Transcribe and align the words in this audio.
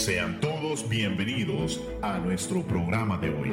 Sean 0.00 0.40
todos 0.40 0.88
bienvenidos 0.88 1.78
a 2.00 2.16
nuestro 2.16 2.62
programa 2.62 3.18
de 3.18 3.28
hoy. 3.28 3.52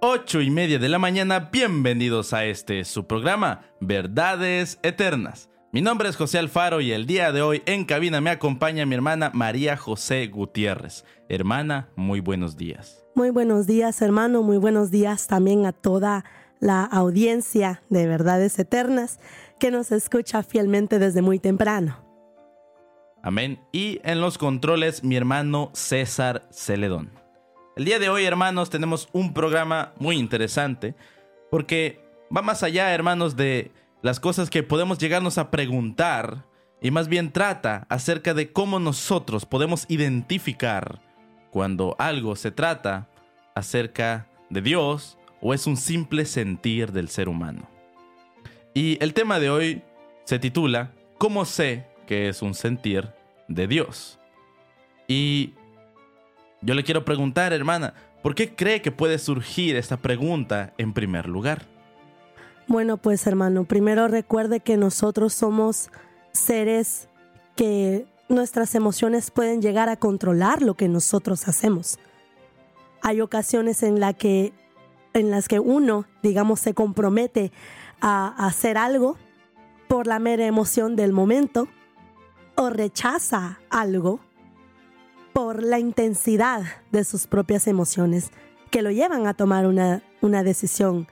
Ocho 0.00 0.40
y 0.40 0.48
media 0.48 0.78
de 0.78 0.88
la 0.88 0.98
mañana, 0.98 1.50
bienvenidos 1.52 2.32
a 2.32 2.46
este 2.46 2.86
su 2.86 3.06
programa, 3.06 3.66
Verdades 3.82 4.78
Eternas. 4.82 5.50
Mi 5.70 5.82
nombre 5.82 6.08
es 6.08 6.16
José 6.16 6.38
Alfaro 6.38 6.80
y 6.80 6.92
el 6.92 7.06
día 7.06 7.30
de 7.30 7.42
hoy 7.42 7.62
en 7.66 7.84
cabina 7.84 8.22
me 8.22 8.30
acompaña 8.30 8.86
mi 8.86 8.94
hermana 8.94 9.30
María 9.34 9.76
José 9.76 10.28
Gutiérrez. 10.28 11.04
Hermana, 11.28 11.90
muy 11.94 12.20
buenos 12.20 12.56
días. 12.56 13.04
Muy 13.14 13.28
buenos 13.28 13.66
días, 13.66 14.00
hermano. 14.00 14.42
Muy 14.42 14.56
buenos 14.56 14.90
días 14.90 15.26
también 15.26 15.66
a 15.66 15.72
toda 15.72 16.24
la 16.58 16.84
audiencia 16.84 17.82
de 17.90 18.06
Verdades 18.06 18.58
Eternas 18.58 19.20
que 19.58 19.70
nos 19.70 19.92
escucha 19.92 20.42
fielmente 20.42 20.98
desde 20.98 21.22
muy 21.22 21.38
temprano. 21.38 21.98
Amén. 23.22 23.60
Y 23.72 24.00
en 24.04 24.20
los 24.20 24.38
controles, 24.38 25.02
mi 25.02 25.16
hermano 25.16 25.70
César 25.74 26.48
Celedón. 26.50 27.10
El 27.76 27.84
día 27.84 27.98
de 27.98 28.08
hoy, 28.08 28.24
hermanos, 28.24 28.70
tenemos 28.70 29.08
un 29.12 29.34
programa 29.34 29.92
muy 29.98 30.16
interesante 30.16 30.94
porque 31.50 32.00
va 32.34 32.42
más 32.42 32.62
allá, 32.62 32.92
hermanos, 32.92 33.36
de 33.36 33.70
las 34.02 34.20
cosas 34.20 34.50
que 34.50 34.62
podemos 34.62 34.98
llegarnos 34.98 35.38
a 35.38 35.50
preguntar 35.50 36.44
y 36.80 36.90
más 36.90 37.08
bien 37.08 37.32
trata 37.32 37.86
acerca 37.88 38.34
de 38.34 38.52
cómo 38.52 38.78
nosotros 38.78 39.46
podemos 39.46 39.84
identificar 39.88 41.00
cuando 41.50 41.96
algo 41.98 42.36
se 42.36 42.50
trata 42.50 43.08
acerca 43.54 44.28
de 44.50 44.62
Dios 44.62 45.18
o 45.40 45.54
es 45.54 45.66
un 45.66 45.76
simple 45.76 46.24
sentir 46.24 46.92
del 46.92 47.08
ser 47.08 47.28
humano. 47.28 47.77
Y 48.78 48.96
el 49.00 49.12
tema 49.12 49.40
de 49.40 49.50
hoy 49.50 49.82
se 50.22 50.38
titula 50.38 50.92
¿Cómo 51.18 51.44
sé 51.46 51.88
que 52.06 52.28
es 52.28 52.42
un 52.42 52.54
sentir 52.54 53.08
de 53.48 53.66
Dios? 53.66 54.20
Y 55.08 55.54
yo 56.60 56.74
le 56.74 56.84
quiero 56.84 57.04
preguntar, 57.04 57.52
hermana, 57.52 57.94
¿por 58.22 58.36
qué 58.36 58.54
cree 58.54 58.80
que 58.80 58.92
puede 58.92 59.18
surgir 59.18 59.74
esta 59.74 59.96
pregunta 59.96 60.74
en 60.78 60.92
primer 60.92 61.26
lugar? 61.26 61.66
Bueno, 62.68 62.98
pues 62.98 63.26
hermano, 63.26 63.64
primero 63.64 64.06
recuerde 64.06 64.60
que 64.60 64.76
nosotros 64.76 65.34
somos 65.34 65.90
seres 66.30 67.08
que 67.56 68.06
nuestras 68.28 68.76
emociones 68.76 69.32
pueden 69.32 69.60
llegar 69.60 69.88
a 69.88 69.96
controlar 69.96 70.62
lo 70.62 70.74
que 70.74 70.86
nosotros 70.86 71.48
hacemos. 71.48 71.98
Hay 73.02 73.22
ocasiones 73.22 73.82
en, 73.82 73.98
la 73.98 74.12
que, 74.12 74.52
en 75.14 75.32
las 75.32 75.48
que 75.48 75.58
uno, 75.58 76.04
digamos, 76.22 76.60
se 76.60 76.74
compromete 76.74 77.50
a 78.00 78.46
hacer 78.46 78.78
algo 78.78 79.16
por 79.88 80.06
la 80.06 80.18
mera 80.18 80.46
emoción 80.46 80.96
del 80.96 81.12
momento 81.12 81.68
o 82.56 82.70
rechaza 82.70 83.60
algo 83.70 84.20
por 85.32 85.62
la 85.62 85.78
intensidad 85.78 86.62
de 86.90 87.04
sus 87.04 87.26
propias 87.26 87.66
emociones 87.66 88.30
que 88.70 88.82
lo 88.82 88.90
llevan 88.90 89.26
a 89.26 89.34
tomar 89.34 89.66
una, 89.66 90.02
una 90.20 90.42
decisión 90.42 91.06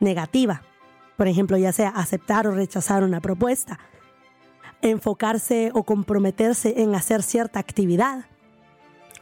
negativa. 0.00 0.62
Por 1.16 1.28
ejemplo, 1.28 1.56
ya 1.56 1.72
sea 1.72 1.90
aceptar 1.90 2.46
o 2.46 2.52
rechazar 2.52 3.04
una 3.04 3.20
propuesta, 3.20 3.78
enfocarse 4.80 5.70
o 5.74 5.84
comprometerse 5.84 6.82
en 6.82 6.94
hacer 6.94 7.22
cierta 7.22 7.60
actividad, 7.60 8.26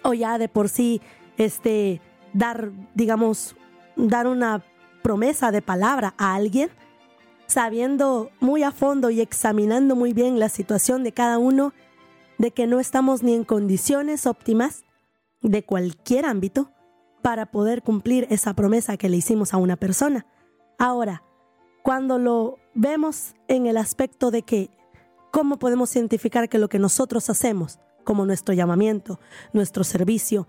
o 0.03 0.15
ya 0.15 0.39
de 0.39 0.49
por 0.49 0.69
sí 0.69 1.01
este, 1.37 2.01
dar, 2.33 2.71
digamos, 2.95 3.57
dar 3.97 4.27
una 4.27 4.63
promesa 5.03 5.51
de 5.51 5.63
palabra 5.63 6.15
a 6.17 6.35
alguien, 6.35 6.71
sabiendo 7.51 8.31
muy 8.39 8.63
a 8.63 8.71
fondo 8.71 9.11
y 9.11 9.21
examinando 9.21 9.97
muy 9.97 10.13
bien 10.13 10.39
la 10.39 10.49
situación 10.49 11.03
de 11.03 11.13
cada 11.13 11.39
uno, 11.39 11.73
de 12.39 12.53
que 12.53 12.67
no 12.67 12.81
estamos 12.81 13.23
ni 13.23 13.35
en 13.35 13.45
condiciones 13.45 14.27
óptimas 14.27 14.85
de 15.43 15.65
cualquier 15.65 16.27
ámbito 16.27 16.71
para 17.23 17.47
poder 17.47 17.83
cumplir 17.83 18.27
esa 18.31 18.55
promesa 18.55 18.97
que 18.97 19.09
le 19.09 19.17
hicimos 19.17 19.53
a 19.53 19.59
una 19.59 19.77
persona. 19.77 20.27
Ahora, 20.79 21.23
cuando 21.83 22.19
lo 22.19 22.59
vemos 22.75 23.35
en 23.49 23.67
el 23.67 23.77
aspecto 23.77 24.31
de 24.31 24.43
que 24.43 24.71
cómo 25.33 25.59
podemos 25.59 25.95
identificar 25.97 26.49
que 26.49 26.59
lo 26.59 26.69
que 26.69 26.79
nosotros 26.79 27.29
hacemos, 27.31 27.79
como 28.05 28.27
nuestro 28.27 28.55
llamamiento, 28.55 29.21
nuestro 29.53 29.85
servicio, 29.85 30.47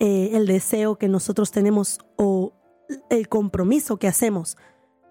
eh, 0.00 0.30
el 0.34 0.46
deseo 0.46 0.96
que 0.96 1.08
nosotros 1.08 1.50
tenemos 1.50 1.98
o 2.16 2.52
el 3.08 3.28
compromiso 3.28 3.96
que 3.96 4.08
hacemos 4.08 4.56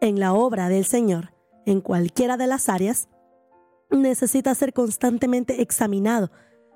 en 0.01 0.19
la 0.19 0.33
obra 0.33 0.67
del 0.67 0.83
Señor, 0.83 1.33
en 1.65 1.79
cualquiera 1.79 2.35
de 2.35 2.47
las 2.47 2.67
áreas, 2.67 3.07
necesita 3.91 4.53
ser 4.55 4.73
constantemente 4.73 5.61
examinado, 5.61 6.31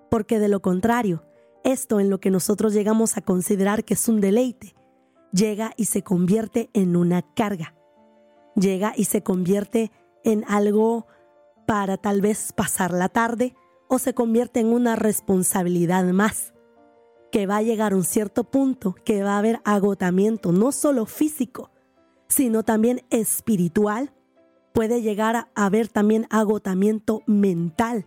porque 0.09 0.39
de 0.39 0.47
lo 0.47 0.61
contrario, 0.61 1.23
esto 1.63 1.99
en 1.99 2.09
lo 2.09 2.19
que 2.19 2.29
nosotros 2.29 2.73
llegamos 2.73 3.17
a 3.17 3.21
considerar 3.21 3.83
que 3.83 3.95
es 3.95 4.07
un 4.07 4.21
deleite, 4.21 4.75
llega 5.33 5.73
y 5.75 5.85
se 5.85 6.03
convierte 6.03 6.69
en 6.73 6.95
una 6.95 7.23
carga. 7.33 7.75
Llega 8.55 8.93
y 8.95 9.05
se 9.05 9.23
convierte 9.23 9.91
en 10.23 10.45
algo 10.47 11.07
para 11.65 11.97
tal 11.97 12.21
vez 12.21 12.53
pasar 12.53 12.93
la 12.93 13.09
tarde 13.09 13.55
o 13.89 13.99
se 13.99 14.13
convierte 14.13 14.59
en 14.59 14.67
una 14.67 14.95
responsabilidad 14.95 16.05
más, 16.05 16.53
que 17.31 17.47
va 17.47 17.57
a 17.57 17.63
llegar 17.63 17.93
a 17.93 17.95
un 17.95 18.03
cierto 18.03 18.45
punto 18.45 18.95
que 19.03 19.23
va 19.23 19.35
a 19.35 19.39
haber 19.39 19.59
agotamiento, 19.65 20.51
no 20.51 20.71
solo 20.71 21.05
físico, 21.05 21.71
sino 22.27 22.63
también 22.63 23.01
espiritual, 23.09 24.13
puede 24.73 25.01
llegar 25.01 25.35
a 25.35 25.47
haber 25.55 25.87
también 25.87 26.27
agotamiento 26.29 27.21
mental, 27.25 28.05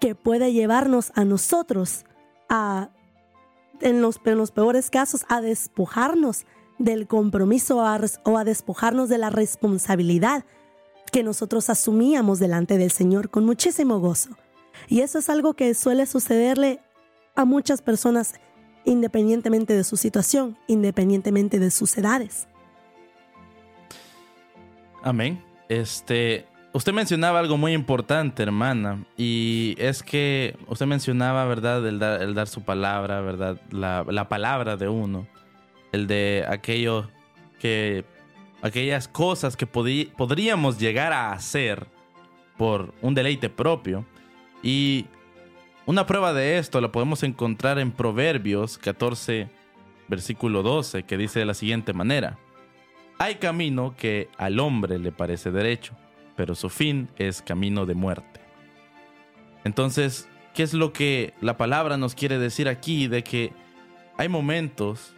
que 0.00 0.14
puede 0.14 0.52
llevarnos 0.52 1.12
a 1.14 1.24
nosotros 1.24 2.04
a, 2.48 2.90
en 3.80 4.00
los, 4.00 4.20
en 4.24 4.38
los 4.38 4.50
peores 4.50 4.90
casos, 4.90 5.24
a 5.28 5.40
despojarnos 5.40 6.46
del 6.78 7.06
compromiso 7.06 7.78
o 7.78 8.36
a 8.36 8.44
despojarnos 8.44 9.08
de 9.08 9.18
la 9.18 9.30
responsabilidad 9.30 10.44
que 11.12 11.22
nosotros 11.22 11.70
asumíamos 11.70 12.38
delante 12.38 12.76
del 12.76 12.90
Señor 12.90 13.30
con 13.30 13.44
muchísimo 13.44 14.00
gozo. 14.00 14.30
Y 14.88 15.00
eso 15.00 15.18
es 15.18 15.28
algo 15.28 15.54
que 15.54 15.72
suele 15.74 16.06
sucederle 16.06 16.80
a 17.36 17.44
muchas 17.44 17.82
personas 17.82 18.34
independientemente 18.84 19.74
de 19.74 19.84
su 19.84 19.96
situación, 19.96 20.58
independientemente 20.66 21.58
de 21.58 21.70
sus 21.70 21.96
edades. 21.96 22.48
Amén. 25.04 25.40
Este, 25.68 26.46
usted 26.72 26.92
mencionaba 26.92 27.38
algo 27.38 27.56
muy 27.56 27.72
importante, 27.72 28.42
hermana, 28.42 29.04
y 29.16 29.76
es 29.78 30.02
que 30.02 30.56
usted 30.66 30.86
mencionaba, 30.86 31.44
¿verdad?, 31.44 31.86
el 31.86 32.34
dar, 32.34 32.48
su 32.48 32.62
palabra, 32.64 33.20
¿verdad?, 33.20 33.60
la, 33.70 34.04
la 34.08 34.28
palabra 34.28 34.76
de 34.76 34.88
uno 34.88 35.28
el 35.94 36.08
de 36.08 36.44
aquello 36.48 37.08
que 37.60 38.04
aquellas 38.62 39.06
cosas 39.06 39.56
que 39.56 39.66
podríamos 39.66 40.78
llegar 40.78 41.12
a 41.12 41.32
hacer 41.32 41.86
por 42.56 42.92
un 43.00 43.14
deleite 43.14 43.48
propio. 43.48 44.04
Y 44.62 45.06
una 45.86 46.06
prueba 46.06 46.32
de 46.32 46.58
esto 46.58 46.80
la 46.80 46.90
podemos 46.90 47.22
encontrar 47.22 47.78
en 47.78 47.92
Proverbios 47.92 48.76
14, 48.78 49.48
versículo 50.08 50.62
12, 50.62 51.04
que 51.04 51.16
dice 51.16 51.38
de 51.38 51.44
la 51.44 51.54
siguiente 51.54 51.92
manera. 51.92 52.38
Hay 53.18 53.36
camino 53.36 53.94
que 53.96 54.28
al 54.38 54.58
hombre 54.58 54.98
le 54.98 55.12
parece 55.12 55.50
derecho, 55.50 55.94
pero 56.36 56.54
su 56.54 56.68
fin 56.68 57.08
es 57.16 57.42
camino 57.42 57.86
de 57.86 57.94
muerte. 57.94 58.40
Entonces, 59.64 60.28
¿qué 60.52 60.62
es 60.62 60.74
lo 60.74 60.92
que 60.92 61.32
la 61.40 61.56
palabra 61.56 61.96
nos 61.96 62.14
quiere 62.14 62.38
decir 62.38 62.68
aquí? 62.68 63.06
De 63.06 63.22
que 63.22 63.52
hay 64.18 64.28
momentos 64.28 65.14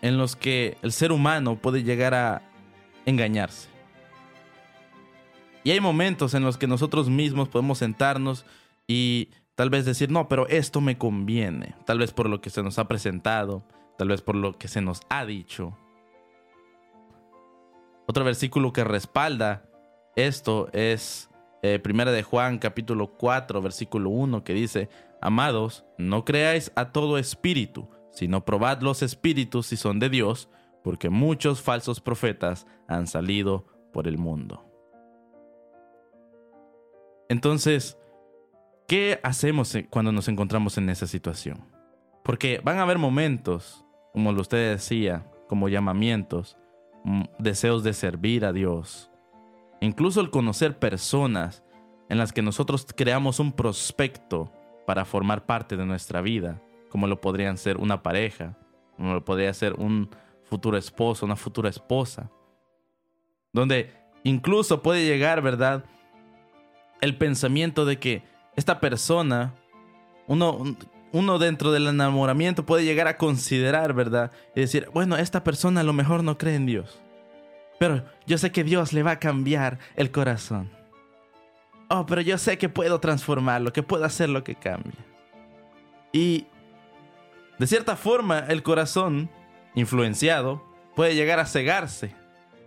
en 0.00 0.18
los 0.18 0.34
que 0.34 0.76
el 0.82 0.92
ser 0.92 1.12
humano 1.12 1.56
puede 1.56 1.82
llegar 1.82 2.14
a 2.14 2.42
engañarse. 3.06 3.68
Y 5.64 5.70
hay 5.70 5.80
momentos 5.80 6.34
en 6.34 6.42
los 6.42 6.56
que 6.56 6.66
nosotros 6.66 7.08
mismos 7.08 7.48
podemos 7.48 7.78
sentarnos 7.78 8.44
y 8.88 9.28
tal 9.54 9.70
vez 9.70 9.84
decir, 9.84 10.10
no, 10.10 10.28
pero 10.28 10.48
esto 10.48 10.80
me 10.80 10.98
conviene, 10.98 11.74
tal 11.86 11.98
vez 11.98 12.12
por 12.12 12.28
lo 12.28 12.40
que 12.40 12.50
se 12.50 12.62
nos 12.62 12.78
ha 12.78 12.88
presentado, 12.88 13.62
tal 13.96 14.08
vez 14.08 14.22
por 14.22 14.34
lo 14.34 14.58
que 14.58 14.66
se 14.66 14.80
nos 14.80 15.02
ha 15.08 15.24
dicho. 15.24 15.76
Otro 18.06 18.24
versículo 18.24 18.72
que 18.72 18.84
respalda 18.84 19.64
esto 20.16 20.68
es 20.72 21.30
eh, 21.62 21.78
Primera 21.78 22.12
de 22.12 22.22
Juan 22.22 22.58
capítulo 22.58 23.16
4 23.16 23.62
versículo 23.62 24.10
1 24.10 24.44
que 24.44 24.52
dice, 24.52 24.88
Amados, 25.20 25.84
no 25.98 26.24
creáis 26.24 26.72
a 26.74 26.90
todo 26.90 27.16
espíritu, 27.16 27.88
sino 28.10 28.44
probad 28.44 28.80
los 28.80 29.02
espíritus 29.02 29.66
si 29.66 29.76
son 29.76 30.00
de 30.00 30.10
Dios, 30.10 30.48
porque 30.82 31.10
muchos 31.10 31.62
falsos 31.62 32.00
profetas 32.00 32.66
han 32.88 33.06
salido 33.06 33.66
por 33.92 34.08
el 34.08 34.18
mundo. 34.18 34.68
Entonces, 37.28 37.96
¿qué 38.88 39.20
hacemos 39.22 39.74
cuando 39.90 40.10
nos 40.10 40.26
encontramos 40.28 40.76
en 40.76 40.90
esa 40.90 41.06
situación? 41.06 41.64
Porque 42.24 42.60
van 42.62 42.78
a 42.78 42.82
haber 42.82 42.98
momentos, 42.98 43.84
como 44.12 44.30
usted 44.30 44.72
decía, 44.72 45.30
como 45.48 45.68
llamamientos, 45.68 46.58
deseos 47.38 47.82
de 47.82 47.92
servir 47.92 48.44
a 48.44 48.52
Dios, 48.52 49.12
Incluso 49.82 50.20
el 50.20 50.30
conocer 50.30 50.78
personas 50.78 51.64
en 52.08 52.16
las 52.16 52.32
que 52.32 52.40
nosotros 52.40 52.86
creamos 52.94 53.40
un 53.40 53.50
prospecto 53.50 54.52
para 54.86 55.04
formar 55.04 55.44
parte 55.44 55.76
de 55.76 55.84
nuestra 55.84 56.20
vida, 56.20 56.62
como 56.88 57.08
lo 57.08 57.20
podrían 57.20 57.58
ser 57.58 57.78
una 57.78 58.00
pareja, 58.00 58.56
como 58.96 59.12
lo 59.12 59.24
podría 59.24 59.52
ser 59.52 59.74
un 59.74 60.08
futuro 60.44 60.76
esposo, 60.76 61.26
una 61.26 61.34
futura 61.34 61.68
esposa, 61.68 62.30
donde 63.52 63.90
incluso 64.22 64.82
puede 64.82 65.04
llegar, 65.04 65.42
¿verdad? 65.42 65.84
El 67.00 67.18
pensamiento 67.18 67.84
de 67.84 67.98
que 67.98 68.22
esta 68.54 68.78
persona, 68.78 69.52
uno, 70.28 70.76
uno 71.12 71.38
dentro 71.38 71.72
del 71.72 71.86
enamoramiento 71.86 72.64
puede 72.64 72.84
llegar 72.84 73.06
a 73.06 73.18
considerar, 73.18 73.92
¿verdad? 73.92 74.32
Y 74.56 74.60
decir, 74.60 74.88
bueno, 74.92 75.16
esta 75.16 75.44
persona 75.44 75.82
a 75.82 75.84
lo 75.84 75.92
mejor 75.92 76.24
no 76.24 76.38
cree 76.38 76.54
en 76.54 76.66
Dios, 76.66 77.00
pero 77.78 78.04
yo 78.26 78.38
sé 78.38 78.50
que 78.50 78.64
Dios 78.64 78.92
le 78.92 79.02
va 79.02 79.12
a 79.12 79.18
cambiar 79.18 79.78
el 79.96 80.10
corazón. 80.10 80.70
Oh, 81.88 82.06
pero 82.06 82.22
yo 82.22 82.38
sé 82.38 82.56
que 82.56 82.70
puedo 82.70 83.00
transformarlo, 83.00 83.72
que 83.72 83.82
puedo 83.82 84.04
hacer 84.04 84.30
lo 84.30 84.42
que 84.42 84.54
cambie. 84.54 84.94
Y 86.12 86.46
de 87.58 87.66
cierta 87.66 87.96
forma, 87.96 88.40
el 88.48 88.62
corazón 88.62 89.30
influenciado 89.74 90.62
puede 90.96 91.14
llegar 91.14 91.38
a 91.38 91.46
cegarse 91.46 92.14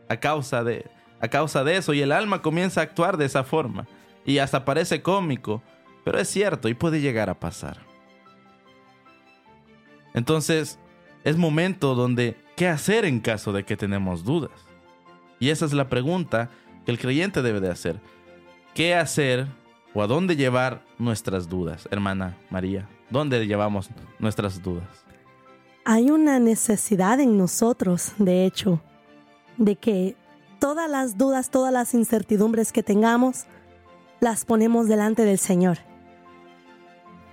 a 0.09 0.18
causa 0.18 0.63
de, 0.63 0.86
a 1.19 1.27
causa 1.27 1.63
de 1.63 1.77
eso 1.77 1.94
y 1.94 2.01
el 2.01 2.12
alma 2.12 2.41
comienza 2.41 2.81
a 2.81 2.83
actuar 2.83 3.18
de 3.18 3.25
esa 3.25 3.44
forma 3.44 3.88
y 4.25 4.38
hasta 4.38 4.65
parece 4.65 5.01
cómico, 5.01 5.62
pero 6.03 6.19
es 6.19 6.30
cierto 6.30 6.69
y 6.69 6.74
puede 6.74 7.01
llegar 7.01 7.30
a 7.30 7.39
pasar. 7.39 7.94
Entonces, 10.15 10.79
es 11.25 11.35
momento 11.35 11.94
donde, 11.94 12.38
¿qué 12.56 12.69
hacer 12.69 13.03
en 13.03 13.19
caso 13.19 13.51
de 13.51 13.65
que 13.65 13.75
tenemos 13.75 14.23
dudas? 14.23 14.65
Y 15.39 15.50
esa 15.50 15.65
es 15.65 15.73
la 15.73 15.89
pregunta 15.89 16.50
que 16.85 16.91
el 16.91 17.00
creyente 17.00 17.41
debe 17.41 17.59
de 17.59 17.69
hacer. 17.69 18.00
¿Qué 18.73 18.95
hacer 18.95 19.47
o 19.94 20.01
a 20.01 20.07
dónde 20.07 20.38
llevar 20.38 20.85
nuestras 20.97 21.50
dudas, 21.50 21.89
hermana 21.91 22.38
María? 22.50 22.88
¿Dónde 23.09 23.45
llevamos 23.45 23.89
nuestras 24.17 24.63
dudas? 24.63 24.88
Hay 25.83 26.09
una 26.09 26.39
necesidad 26.39 27.19
en 27.19 27.38
nosotros, 27.38 28.13
de 28.17 28.45
hecho, 28.45 28.79
de 29.57 29.75
que 29.75 30.15
todas 30.59 30.89
las 30.89 31.17
dudas, 31.17 31.50
todas 31.50 31.73
las 31.73 31.94
incertidumbres 31.94 32.71
que 32.71 32.83
tengamos, 32.83 33.47
las 34.21 34.45
ponemos 34.45 34.88
delante 34.88 35.25
del 35.25 35.39
Señor. 35.39 35.79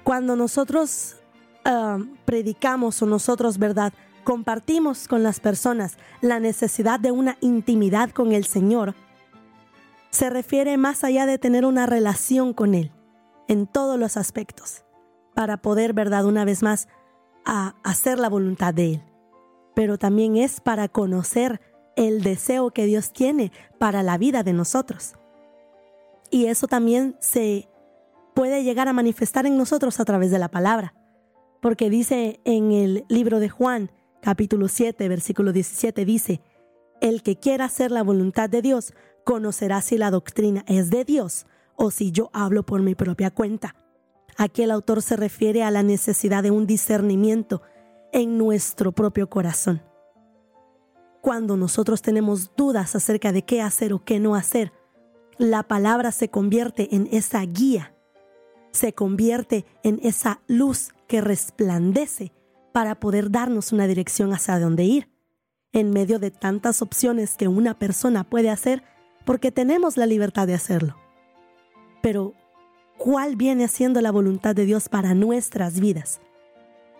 Cuando 0.02 0.34
nosotros 0.34 1.21
ah, 1.64 1.98
predicamos 2.24 3.00
o 3.02 3.06
nosotros, 3.06 3.58
¿verdad? 3.58 3.92
Compartimos 4.24 5.08
con 5.08 5.22
las 5.22 5.40
personas 5.40 5.96
la 6.20 6.38
necesidad 6.40 7.00
de 7.00 7.10
una 7.10 7.36
intimidad 7.40 8.10
con 8.10 8.32
el 8.32 8.44
Señor, 8.44 8.94
se 10.10 10.28
refiere 10.28 10.76
más 10.76 11.04
allá 11.04 11.24
de 11.26 11.38
tener 11.38 11.64
una 11.64 11.86
relación 11.86 12.52
con 12.52 12.74
Él 12.74 12.92
en 13.48 13.66
todos 13.66 13.98
los 13.98 14.16
aspectos, 14.16 14.84
para 15.34 15.56
poder, 15.56 15.94
¿verdad? 15.94 16.26
Una 16.26 16.44
vez 16.44 16.62
más, 16.62 16.86
a 17.44 17.74
hacer 17.82 18.18
la 18.18 18.28
voluntad 18.28 18.74
de 18.74 18.94
Él. 18.94 19.02
Pero 19.74 19.96
también 19.96 20.36
es 20.36 20.60
para 20.60 20.88
conocer 20.88 21.60
el 21.96 22.22
deseo 22.22 22.70
que 22.70 22.84
Dios 22.84 23.12
tiene 23.12 23.52
para 23.78 24.02
la 24.02 24.18
vida 24.18 24.42
de 24.42 24.52
nosotros. 24.52 25.14
Y 26.30 26.46
eso 26.46 26.66
también 26.66 27.16
se 27.20 27.68
puede 28.34 28.64
llegar 28.64 28.88
a 28.88 28.92
manifestar 28.92 29.46
en 29.46 29.56
nosotros 29.56 29.98
a 29.98 30.04
través 30.04 30.30
de 30.30 30.38
la 30.38 30.48
palabra. 30.48 30.94
Porque 31.62 31.90
dice 31.90 32.40
en 32.44 32.72
el 32.72 33.04
libro 33.08 33.38
de 33.38 33.48
Juan, 33.48 33.92
capítulo 34.20 34.66
7, 34.66 35.08
versículo 35.08 35.52
17, 35.52 36.04
dice, 36.04 36.40
el 37.00 37.22
que 37.22 37.36
quiera 37.36 37.66
hacer 37.66 37.92
la 37.92 38.02
voluntad 38.02 38.50
de 38.50 38.62
Dios 38.62 38.92
conocerá 39.24 39.80
si 39.80 39.96
la 39.96 40.10
doctrina 40.10 40.64
es 40.66 40.90
de 40.90 41.04
Dios 41.04 41.46
o 41.76 41.92
si 41.92 42.10
yo 42.10 42.30
hablo 42.32 42.64
por 42.64 42.82
mi 42.82 42.96
propia 42.96 43.30
cuenta. 43.30 43.76
Aquí 44.36 44.64
el 44.64 44.72
autor 44.72 45.02
se 45.02 45.14
refiere 45.14 45.62
a 45.62 45.70
la 45.70 45.84
necesidad 45.84 46.42
de 46.42 46.50
un 46.50 46.66
discernimiento 46.66 47.62
en 48.12 48.38
nuestro 48.38 48.90
propio 48.90 49.30
corazón. 49.30 49.82
Cuando 51.20 51.56
nosotros 51.56 52.02
tenemos 52.02 52.50
dudas 52.56 52.96
acerca 52.96 53.30
de 53.30 53.42
qué 53.42 53.62
hacer 53.62 53.92
o 53.92 54.04
qué 54.04 54.18
no 54.18 54.34
hacer, 54.34 54.72
la 55.38 55.62
palabra 55.62 56.10
se 56.10 56.28
convierte 56.28 56.92
en 56.92 57.08
esa 57.12 57.40
guía, 57.42 57.94
se 58.72 58.94
convierte 58.94 59.64
en 59.84 60.00
esa 60.02 60.40
luz 60.48 60.90
que 61.12 61.20
resplandece 61.20 62.32
para 62.72 62.98
poder 62.98 63.30
darnos 63.30 63.70
una 63.70 63.86
dirección 63.86 64.32
hacia 64.32 64.58
dónde 64.58 64.84
ir, 64.84 65.10
en 65.74 65.90
medio 65.90 66.18
de 66.18 66.30
tantas 66.30 66.80
opciones 66.80 67.36
que 67.36 67.48
una 67.48 67.78
persona 67.78 68.24
puede 68.24 68.48
hacer 68.48 68.82
porque 69.26 69.52
tenemos 69.52 69.98
la 69.98 70.06
libertad 70.06 70.46
de 70.46 70.54
hacerlo. 70.54 70.96
Pero, 72.00 72.32
¿cuál 72.96 73.36
viene 73.36 73.68
siendo 73.68 74.00
la 74.00 74.10
voluntad 74.10 74.54
de 74.54 74.64
Dios 74.64 74.88
para 74.88 75.12
nuestras 75.12 75.80
vidas? 75.80 76.22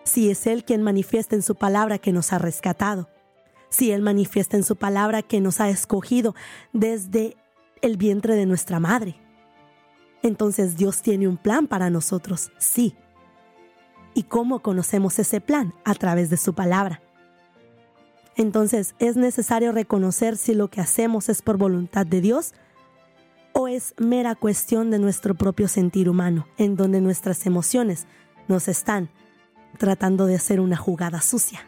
Si 0.03 0.29
es 0.29 0.45
Él 0.45 0.63
quien 0.63 0.83
manifiesta 0.83 1.35
en 1.35 1.41
su 1.41 1.55
palabra 1.55 1.97
que 1.97 2.11
nos 2.11 2.33
ha 2.33 2.37
rescatado, 2.37 3.09
si 3.69 3.89
Él 3.89 4.03
manifiesta 4.03 4.57
en 4.57 4.63
su 4.63 4.75
palabra 4.75 5.23
que 5.23 5.41
nos 5.41 5.59
ha 5.59 5.69
escogido 5.69 6.35
desde 6.71 7.35
el 7.81 7.97
vientre 7.97 8.35
de 8.35 8.45
nuestra 8.45 8.79
madre. 8.79 9.15
Entonces 10.21 10.77
Dios 10.77 11.01
tiene 11.01 11.27
un 11.27 11.37
plan 11.37 11.65
para 11.65 11.89
nosotros, 11.89 12.51
sí. 12.59 12.95
¿Y 14.13 14.23
cómo 14.23 14.59
conocemos 14.59 15.17
ese 15.19 15.41
plan? 15.41 15.73
A 15.85 15.95
través 15.95 16.29
de 16.29 16.37
su 16.37 16.53
palabra. 16.53 17.01
Entonces 18.35 18.95
es 18.99 19.15
necesario 19.15 19.71
reconocer 19.71 20.37
si 20.37 20.53
lo 20.53 20.69
que 20.69 20.81
hacemos 20.81 21.29
es 21.29 21.41
por 21.41 21.57
voluntad 21.57 22.05
de 22.05 22.21
Dios 22.21 22.53
o 23.53 23.67
es 23.67 23.93
mera 23.97 24.35
cuestión 24.35 24.89
de 24.89 24.97
nuestro 24.97 25.35
propio 25.35 25.67
sentir 25.67 26.09
humano, 26.09 26.47
en 26.57 26.75
donde 26.75 27.01
nuestras 27.01 27.45
emociones 27.45 28.07
nos 28.47 28.67
están 28.67 29.09
tratando 29.77 30.25
de 30.25 30.35
hacer 30.35 30.59
una 30.59 30.75
jugada 30.75 31.21
sucia. 31.21 31.61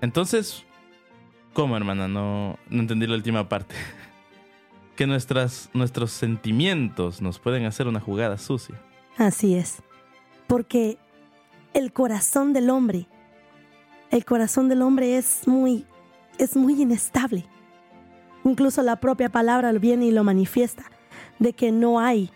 Entonces, 0.00 0.64
¿cómo 1.54 1.76
hermana? 1.76 2.08
No, 2.08 2.58
no 2.68 2.80
entendí 2.80 3.06
la 3.06 3.14
última 3.14 3.48
parte. 3.48 3.74
Que 4.98 5.06
nuestros 5.06 6.10
sentimientos 6.10 7.22
nos 7.22 7.38
pueden 7.38 7.66
hacer 7.66 7.86
una 7.86 8.00
jugada 8.00 8.36
sucia. 8.36 8.74
Así 9.16 9.54
es. 9.54 9.76
Porque 10.48 10.98
el 11.72 11.92
corazón 11.92 12.52
del 12.52 12.68
hombre, 12.68 13.06
el 14.10 14.24
corazón 14.24 14.68
del 14.68 14.82
hombre 14.82 15.16
es 15.16 15.46
muy, 15.46 15.86
es 16.38 16.56
muy 16.56 16.82
inestable. 16.82 17.46
Incluso 18.42 18.82
la 18.82 18.96
propia 18.96 19.28
palabra 19.28 19.70
viene 19.70 20.06
y 20.06 20.10
lo 20.10 20.24
manifiesta, 20.24 20.90
de 21.38 21.52
que 21.52 21.70
no 21.70 22.00
hay 22.00 22.32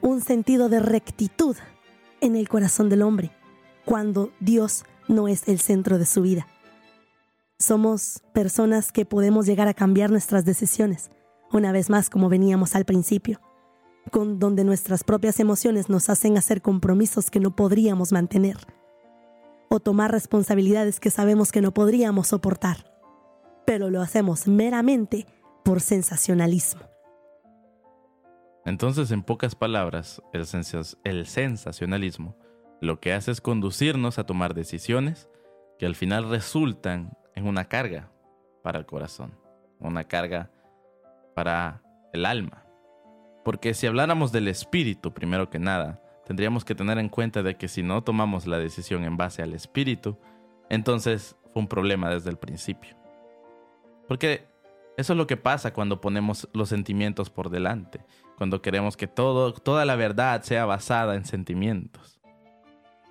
un 0.00 0.20
sentido 0.20 0.68
de 0.68 0.80
rectitud 0.80 1.56
en 2.20 2.34
el 2.34 2.48
corazón 2.48 2.88
del 2.88 3.02
hombre 3.02 3.30
cuando 3.84 4.32
Dios 4.40 4.82
no 5.06 5.28
es 5.28 5.46
el 5.46 5.60
centro 5.60 5.96
de 5.96 6.06
su 6.06 6.22
vida. 6.22 6.48
Somos 7.56 8.20
personas 8.32 8.90
que 8.90 9.04
podemos 9.04 9.46
llegar 9.46 9.68
a 9.68 9.74
cambiar 9.74 10.10
nuestras 10.10 10.44
decisiones, 10.44 11.08
una 11.52 11.72
vez 11.72 11.90
más 11.90 12.10
como 12.10 12.28
veníamos 12.28 12.74
al 12.74 12.84
principio, 12.84 13.40
con 14.10 14.38
donde 14.38 14.64
nuestras 14.64 15.04
propias 15.04 15.40
emociones 15.40 15.88
nos 15.88 16.08
hacen 16.08 16.36
hacer 16.38 16.62
compromisos 16.62 17.30
que 17.30 17.40
no 17.40 17.54
podríamos 17.54 18.12
mantener 18.12 18.56
o 19.68 19.78
tomar 19.78 20.10
responsabilidades 20.10 20.98
que 20.98 21.10
sabemos 21.10 21.52
que 21.52 21.60
no 21.60 21.72
podríamos 21.72 22.28
soportar, 22.28 22.92
pero 23.66 23.88
lo 23.88 24.00
hacemos 24.00 24.48
meramente 24.48 25.26
por 25.64 25.80
sensacionalismo. 25.80 26.82
Entonces, 28.64 29.10
en 29.10 29.22
pocas 29.22 29.54
palabras, 29.54 30.22
el, 30.32 31.26
sensacionalismo 31.26 32.36
lo 32.80 33.00
que 33.00 33.12
hace 33.12 33.30
es 33.30 33.40
conducirnos 33.40 34.18
a 34.18 34.24
tomar 34.24 34.54
decisiones 34.54 35.28
que 35.78 35.86
al 35.86 35.94
final 35.94 36.28
resultan 36.28 37.16
en 37.34 37.46
una 37.46 37.66
carga 37.66 38.10
para 38.62 38.78
el 38.78 38.86
corazón, 38.86 39.38
una 39.78 40.04
carga 40.04 40.50
para 41.34 41.82
el 42.12 42.26
alma. 42.26 42.64
Porque 43.44 43.74
si 43.74 43.86
habláramos 43.86 44.32
del 44.32 44.48
espíritu, 44.48 45.12
primero 45.12 45.50
que 45.50 45.58
nada, 45.58 46.02
tendríamos 46.26 46.64
que 46.64 46.74
tener 46.74 46.98
en 46.98 47.08
cuenta 47.08 47.42
de 47.42 47.56
que 47.56 47.68
si 47.68 47.82
no 47.82 48.02
tomamos 48.02 48.46
la 48.46 48.58
decisión 48.58 49.04
en 49.04 49.16
base 49.16 49.42
al 49.42 49.54
espíritu, 49.54 50.18
entonces 50.68 51.36
fue 51.52 51.62
un 51.62 51.68
problema 51.68 52.10
desde 52.10 52.30
el 52.30 52.36
principio. 52.36 52.96
Porque 54.06 54.46
eso 54.96 55.12
es 55.12 55.16
lo 55.16 55.26
que 55.26 55.36
pasa 55.36 55.72
cuando 55.72 56.00
ponemos 56.00 56.48
los 56.52 56.68
sentimientos 56.68 57.30
por 57.30 57.48
delante, 57.48 58.04
cuando 58.36 58.60
queremos 58.60 58.96
que 58.96 59.06
toda 59.06 59.84
la 59.84 59.96
verdad 59.96 60.42
sea 60.42 60.66
basada 60.66 61.14
en 61.14 61.24
sentimientos, 61.24 62.20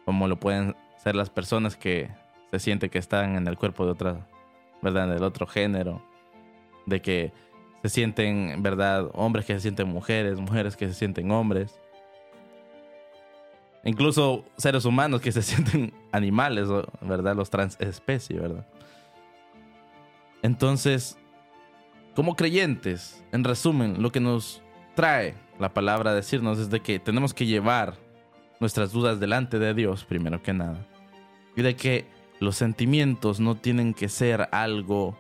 como 0.06 0.28
lo 0.28 0.40
pueden 0.40 0.76
ser 0.98 1.16
las 1.16 1.30
personas 1.30 1.76
que 1.76 2.12
se 2.52 2.60
sienten 2.60 2.90
que 2.90 3.00
están 3.00 3.36
en 3.36 3.48
el 3.48 3.58
cuerpo 3.58 3.86
de 3.86 3.92
otra, 3.92 4.28
¿verdad? 4.82 5.08
Del 5.08 5.24
otro 5.24 5.48
género, 5.48 6.02
de 6.86 7.02
que 7.02 7.32
se 7.82 7.90
sienten, 7.90 8.62
¿verdad? 8.62 9.10
Hombres 9.14 9.46
que 9.46 9.54
se 9.54 9.62
sienten 9.62 9.88
mujeres, 9.88 10.40
mujeres 10.40 10.76
que 10.76 10.88
se 10.88 10.94
sienten 10.94 11.32
hombres 11.32 11.80
Incluso 13.84 14.46
seres 14.58 14.86
humanos 14.86 15.22
que 15.22 15.32
se 15.32 15.42
sienten 15.42 15.94
animales, 16.12 16.68
¿verdad? 17.02 17.36
Los 17.36 17.50
transespecies, 17.50 18.40
¿verdad? 18.40 18.66
Entonces, 20.42 21.18
como 22.16 22.36
creyentes, 22.36 23.24
en 23.32 23.44
resumen, 23.44 24.02
lo 24.02 24.12
que 24.12 24.20
nos 24.20 24.62
trae 24.96 25.36
la 25.60 25.74
palabra 25.74 26.12
a 26.12 26.16
decirnos 26.16 26.60
es 26.60 26.70
de 26.70 26.82
que 26.82 27.00
tenemos 27.00 27.34
que 27.34 27.46
llevar 27.46 27.96
nuestras 28.60 28.92
dudas 28.92 29.20
delante 29.20 29.60
de 29.60 29.74
Dios, 29.74 30.06
primero 30.06 30.42
que 30.42 30.54
nada. 30.54 30.86
Y 31.56 31.62
de 31.62 31.76
que 31.76 32.06
los 32.40 32.56
sentimientos 32.56 33.40
no 33.40 33.56
tienen 33.56 33.94
que 33.94 34.08
ser 34.08 34.48
algo 34.52 35.18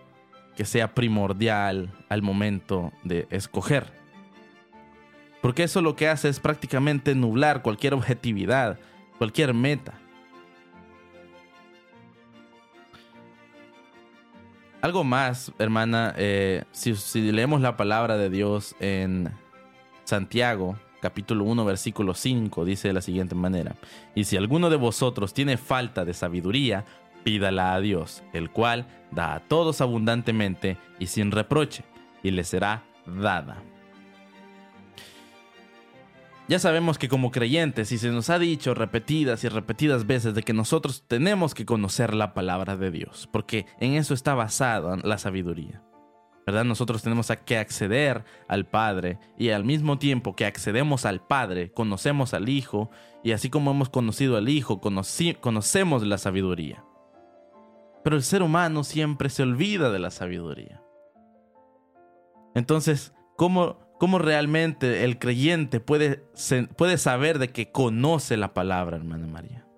que 0.60 0.66
sea 0.66 0.94
primordial 0.94 1.90
al 2.10 2.22
momento 2.22 2.92
de 3.06 3.28
escoger. 3.30 3.94
Porque 5.42 5.64
eso 5.64 5.82
lo 5.82 5.96
que 5.96 6.10
hace 6.10 6.28
es 6.28 6.42
prácticamente 6.42 7.16
nublar 7.16 7.62
cualquier 7.62 7.94
objetividad, 7.94 8.78
cualquier 9.18 9.54
meta. 9.54 9.94
Algo 14.82 15.06
más, 15.06 15.54
hermana, 15.60 16.14
eh, 16.18 16.66
si, 16.74 16.94
si 16.98 17.32
leemos 17.32 17.62
la 17.62 17.78
palabra 17.78 18.18
de 18.18 18.30
Dios 18.30 18.76
en 18.82 19.32
Santiago, 20.04 20.78
capítulo 21.02 21.46
1, 21.46 21.64
versículo 21.64 22.14
5, 22.14 22.66
dice 22.66 22.90
de 22.90 22.96
la 22.96 23.02
siguiente 23.02 23.34
manera, 23.34 23.78
y 24.14 24.26
si 24.26 24.36
alguno 24.36 24.70
de 24.70 24.76
vosotros 24.76 25.34
tiene 25.34 25.56
falta 25.56 26.04
de 26.04 26.14
sabiduría, 26.14 26.84
pídala 27.24 27.74
a 27.74 27.80
Dios, 27.80 28.24
el 28.34 28.50
cual 28.50 28.88
da 29.12 29.36
a 29.36 29.40
todos 29.40 29.82
abundantemente 29.82 30.78
y 31.00 31.08
sin 31.08 31.32
reproche, 31.32 31.84
y 32.24 32.32
le 32.32 32.44
será 32.44 32.84
dada. 33.06 33.64
Ya 36.48 36.58
sabemos 36.58 36.98
que 36.98 37.10
como 37.10 37.30
creyentes, 37.30 37.92
y 37.92 38.00
se 38.00 38.10
nos 38.10 38.32
ha 38.32 38.40
dicho 38.40 38.74
repetidas 38.74 39.44
y 39.44 39.50
repetidas 39.50 40.08
veces 40.08 40.34
de 40.34 40.42
que 40.42 40.54
nosotros 40.54 41.04
tenemos 41.08 41.54
que 41.54 41.66
conocer 41.66 42.16
la 42.16 42.34
palabra 42.34 42.76
de 42.76 42.90
Dios, 42.90 43.30
porque 43.32 43.68
en 43.80 43.94
eso 43.94 44.16
está 44.16 44.34
basada 44.34 44.98
la 44.98 45.20
sabiduría. 45.20 45.84
¿verdad? 46.48 46.66
Nosotros 46.66 47.04
tenemos 47.04 47.32
que 47.46 47.60
acceder 47.60 48.24
al 48.48 48.66
Padre 48.66 49.20
y 49.38 49.50
al 49.50 49.64
mismo 49.64 50.00
tiempo 50.00 50.36
que 50.36 50.48
accedemos 50.48 51.06
al 51.06 51.22
Padre, 51.22 51.72
conocemos 51.72 52.34
al 52.34 52.50
Hijo 52.50 52.90
y 53.24 53.34
así 53.34 53.52
como 53.52 53.70
hemos 53.70 53.90
conocido 53.90 54.36
al 54.36 54.50
Hijo, 54.50 54.82
conocemos 54.82 56.02
la 56.02 56.18
sabiduría. 56.18 56.84
Pero 58.04 58.16
el 58.16 58.24
ser 58.24 58.44
humano 58.44 58.84
siempre 58.84 59.30
se 59.30 59.44
olvida 59.44 59.92
de 59.92 60.00
la 60.00 60.12
sabiduría. 60.12 60.82
Entonces, 62.56 63.14
¿cómo, 63.36 63.78
cómo 64.00 64.20
realmente 64.20 65.04
el 65.04 65.20
creyente 65.20 65.80
puede, 65.80 66.24
puede 66.78 66.98
saber 66.98 67.40
de 67.40 67.50
que 67.50 67.72
conoce 67.72 68.38
la 68.38 68.54
palabra, 68.54 68.98
hermana 68.98 69.28
María? 69.28 69.70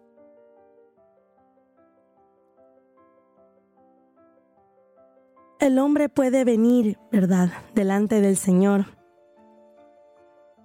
el 5.61 5.77
hombre 5.77 6.09
puede 6.09 6.43
venir, 6.43 6.97
¿verdad?, 7.11 7.51
delante 7.75 8.19
del 8.19 8.35
Señor. 8.35 8.85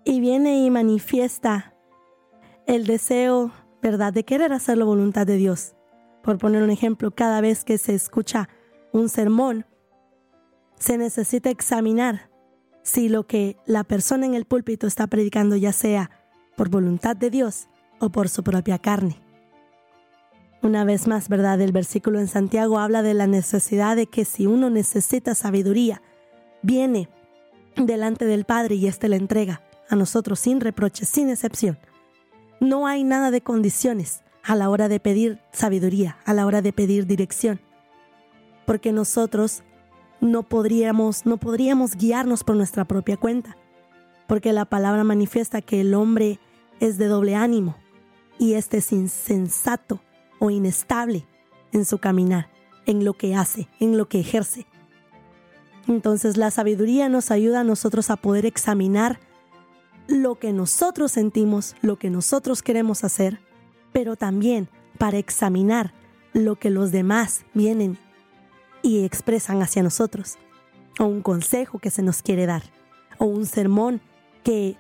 Y 0.05 0.21
viene 0.21 0.65
y 0.65 0.71
manifiesta 0.71 1.75
el 2.67 2.87
deseo, 2.87 3.53
¿verdad?, 3.83 4.15
de 4.15 4.25
querer 4.25 4.55
hacer 4.55 4.79
la 4.79 4.87
voluntad 4.87 5.27
de 5.27 5.37
Dios. 5.37 5.76
Por 6.27 6.39
poner 6.39 6.65
un 6.65 6.71
ejemplo, 6.71 7.13
cada 7.13 7.41
vez 7.41 7.63
que 7.63 7.79
se 7.79 7.95
escucha 7.95 8.49
un 8.91 9.09
sermón, 9.09 9.65
se 10.77 10.99
necesita 10.99 11.51
examinar 11.51 12.31
si 12.83 13.09
lo 13.09 13.29
que 13.29 13.57
la 13.65 13.85
persona 13.85 14.27
en 14.27 14.35
el 14.35 14.45
púlpito 14.45 14.89
está 14.89 15.07
predicando 15.07 15.55
ya 15.55 15.73
sea 15.73 16.11
por 16.57 16.69
voluntad 16.69 17.15
de 17.15 17.31
Dios 17.31 17.69
o 18.01 18.11
por 18.11 18.29
su 18.29 18.43
propia 18.43 18.81
carne. 18.81 19.23
Una 20.63 20.83
vez 20.83 21.07
más, 21.07 21.29
¿verdad? 21.29 21.61
El 21.61 21.71
versículo 21.71 22.19
en 22.19 22.27
Santiago 22.27 22.81
habla 22.81 23.03
de 23.03 23.15
la 23.15 23.29
necesidad 23.29 23.95
de 23.95 24.09
que 24.09 24.25
si 24.25 24.49
uno 24.49 24.69
necesita 24.69 25.37
sabiduría, 25.37 26.03
viene 26.61 27.09
delante 27.77 28.25
del 28.25 28.45
Padre 28.45 28.75
y 28.75 28.89
éste 28.89 29.09
la 29.09 29.15
entrega 29.15 29.63
a 29.89 29.95
nosotros 29.95 30.41
sin 30.41 30.61
reproche, 30.61 31.05
sin 31.05 31.31
excepción. 31.31 31.79
No 32.59 32.89
hay 32.89 33.05
nada 33.05 33.31
de 33.31 33.43
condiciones 33.43 34.25
a 34.47 34.55
la 34.55 34.71
hora 34.71 34.89
de 34.89 35.01
pedir 35.01 35.41
sabiduría, 35.53 36.19
a 36.25 36.33
la 36.33 36.47
hora 36.47 36.63
de 36.63 36.73
pedir 36.73 37.07
dirección, 37.07 37.61
porque 38.65 38.93
nosotros 38.93 39.65
no 40.21 40.45
podríamos, 40.45 41.27
no 41.27 41.37
podríamos 41.37 41.97
guiarnos 41.97 42.45
por 42.45 42.55
nuestra 42.55 42.85
propia 42.85 43.17
cuenta, 43.17 43.57
porque 44.29 44.53
la 44.53 44.65
palabra 44.65 45.03
manifiesta 45.03 45.63
que 45.63 45.81
el 45.81 45.95
hombre 45.95 46.39
es 46.79 46.97
de 46.97 47.07
doble 47.07 47.35
ánimo 47.35 47.77
y 48.39 48.55
este 48.55 48.77
es 48.77 48.93
insensato 48.93 50.01
o 50.39 50.51
inestable 50.51 51.27
en 51.73 51.85
su 51.85 51.99
caminar, 51.99 52.49
en 52.87 53.05
lo 53.05 53.15
que 53.15 53.35
hace, 53.35 53.69
en 53.81 53.99
lo 53.99 54.09
que 54.09 54.21
ejerce. 54.21 54.67
Entonces 55.89 56.37
la 56.37 56.53
sabiduría 56.53 57.09
nos 57.09 57.33
ayuda 57.33 57.61
a 57.61 57.65
nosotros 57.65 58.11
a 58.11 58.17
poder 58.17 58.47
examinar 58.47 59.19
lo 60.07 60.37
que 60.37 60.53
nosotros 60.53 61.11
sentimos, 61.11 61.75
lo 61.83 61.97
que 61.97 62.11
nosotros 62.11 62.63
queremos 62.63 63.03
hacer, 63.03 63.41
pero 63.97 64.15
también 64.15 64.69
para 64.99 65.17
examinar 65.17 65.95
lo 66.35 66.57
que 66.57 66.69
los 66.69 66.93
demás 66.93 67.47
vienen 67.55 67.97
y 68.83 69.07
expresan 69.07 69.63
hacia 69.63 69.83
nosotros, 69.83 70.37
o 70.99 71.07
un 71.07 71.23
consejo 71.23 71.79
que 71.79 71.89
se 71.89 72.03
nos 72.03 72.21
quiere 72.21 72.45
dar, 72.45 72.63
o 73.17 73.25
un 73.25 73.47
sermón 73.47 74.03
que 74.45 74.77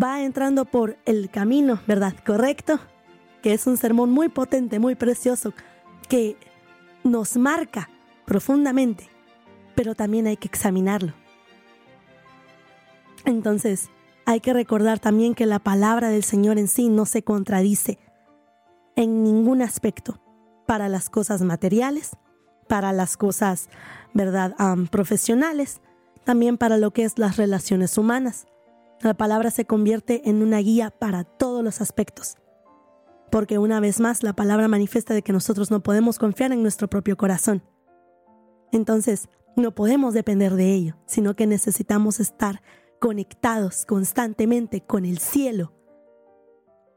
va 0.00 0.22
entrando 0.22 0.64
por 0.64 0.96
el 1.06 1.28
camino, 1.28 1.80
¿verdad? 1.88 2.14
Correcto, 2.24 2.78
que 3.42 3.52
es 3.52 3.66
un 3.66 3.76
sermón 3.76 4.12
muy 4.12 4.28
potente, 4.28 4.78
muy 4.78 4.94
precioso, 4.94 5.52
que 6.08 6.36
nos 7.02 7.36
marca 7.36 7.90
profundamente, 8.26 9.08
pero 9.74 9.96
también 9.96 10.28
hay 10.28 10.36
que 10.36 10.46
examinarlo. 10.46 11.14
Entonces, 13.24 13.90
hay 14.24 14.38
que 14.38 14.52
recordar 14.52 15.00
también 15.00 15.34
que 15.34 15.46
la 15.46 15.58
palabra 15.58 16.10
del 16.10 16.22
Señor 16.22 16.60
en 16.60 16.68
sí 16.68 16.90
no 16.90 17.06
se 17.06 17.24
contradice 17.24 17.98
en 19.02 19.22
ningún 19.22 19.62
aspecto 19.62 20.20
para 20.66 20.88
las 20.88 21.10
cosas 21.10 21.42
materiales, 21.42 22.12
para 22.68 22.92
las 22.92 23.16
cosas, 23.16 23.68
¿verdad?, 24.14 24.54
profesionales, 24.90 25.80
también 26.24 26.58
para 26.58 26.76
lo 26.76 26.92
que 26.92 27.04
es 27.04 27.18
las 27.18 27.36
relaciones 27.36 27.98
humanas. 27.98 28.46
La 29.00 29.14
palabra 29.14 29.50
se 29.50 29.64
convierte 29.64 30.28
en 30.28 30.42
una 30.42 30.58
guía 30.58 30.90
para 30.90 31.24
todos 31.24 31.64
los 31.64 31.80
aspectos 31.80 32.36
porque 33.30 33.58
una 33.58 33.80
vez 33.80 34.00
más 34.00 34.22
la 34.22 34.34
palabra 34.34 34.68
manifiesta 34.68 35.14
de 35.14 35.22
que 35.22 35.32
nosotros 35.32 35.70
no 35.70 35.82
podemos 35.82 36.18
confiar 36.18 36.52
en 36.52 36.62
nuestro 36.62 36.88
propio 36.88 37.16
corazón. 37.16 37.62
Entonces, 38.72 39.28
no 39.56 39.74
podemos 39.74 40.14
depender 40.14 40.54
de 40.54 40.74
ello, 40.74 40.96
sino 41.06 41.34
que 41.34 41.46
necesitamos 41.46 42.20
estar 42.20 42.62
conectados 43.00 43.86
constantemente 43.86 44.82
con 44.82 45.04
el 45.04 45.18
cielo 45.18 45.72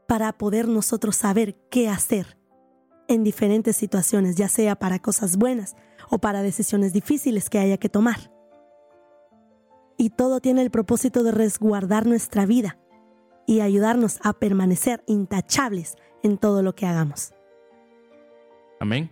para 0.06 0.32
poder 0.32 0.68
nosotros 0.68 1.16
saber 1.16 1.56
qué 1.70 1.88
hacer 1.88 2.38
en 3.08 3.24
diferentes 3.24 3.76
situaciones, 3.76 4.36
ya 4.36 4.48
sea 4.48 4.76
para 4.76 4.98
cosas 4.98 5.36
buenas 5.36 5.76
o 6.10 6.18
para 6.18 6.42
decisiones 6.42 6.92
difíciles 6.92 7.50
que 7.50 7.58
haya 7.58 7.78
que 7.78 7.88
tomar. 7.88 8.30
Y 9.96 10.10
todo 10.10 10.40
tiene 10.40 10.62
el 10.62 10.70
propósito 10.70 11.22
de 11.22 11.32
resguardar 11.32 12.06
nuestra 12.06 12.46
vida 12.46 12.78
y 13.46 13.60
ayudarnos 13.60 14.18
a 14.22 14.32
permanecer 14.32 15.02
intachables 15.06 15.96
en 16.22 16.38
todo 16.38 16.62
lo 16.62 16.74
que 16.74 16.86
hagamos. 16.86 17.32
Amén. 18.80 19.10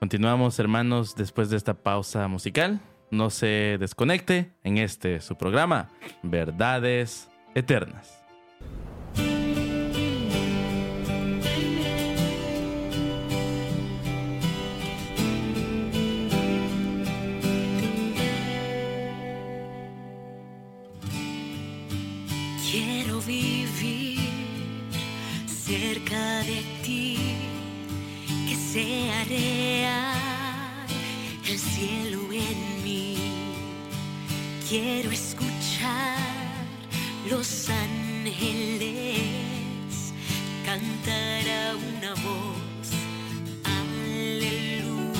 Continuamos, 0.00 0.58
hermanos, 0.58 1.14
después 1.14 1.50
de 1.50 1.56
esta 1.56 1.74
pausa 1.74 2.26
musical. 2.26 2.80
No 3.10 3.28
se 3.28 3.76
desconecte 3.78 4.54
en 4.62 4.78
este 4.78 5.20
su 5.20 5.36
programa, 5.36 5.90
Verdades 6.22 7.28
Eternas. 7.54 8.19
Quiero 34.70 35.10
escuchar 35.10 36.16
los 37.28 37.68
ángeles 37.68 39.18
cantar 40.64 41.48
a 41.48 41.74
una 41.74 42.14
voz. 42.22 42.92
Aleluya, 43.64 45.10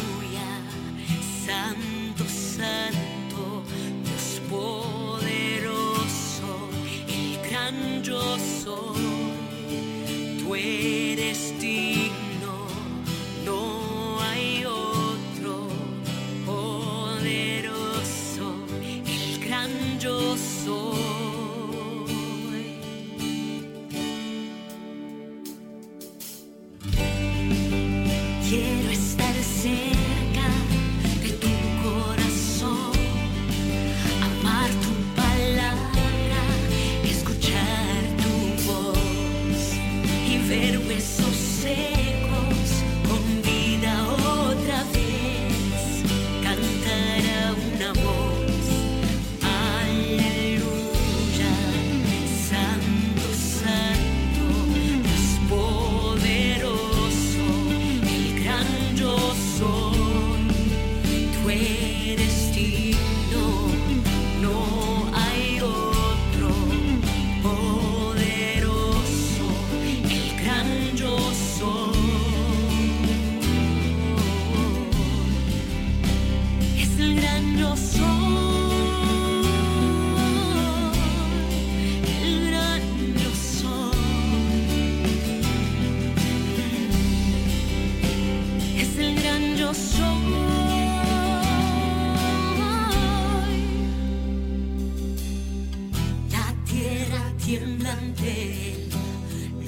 Santo, 1.44 2.24
Santo, 2.28 3.64
Dios 4.04 4.40
poderoso, 4.48 5.90
el 7.08 7.40
gran 7.50 8.04
yo 8.04 8.38
soy. 8.38 8.99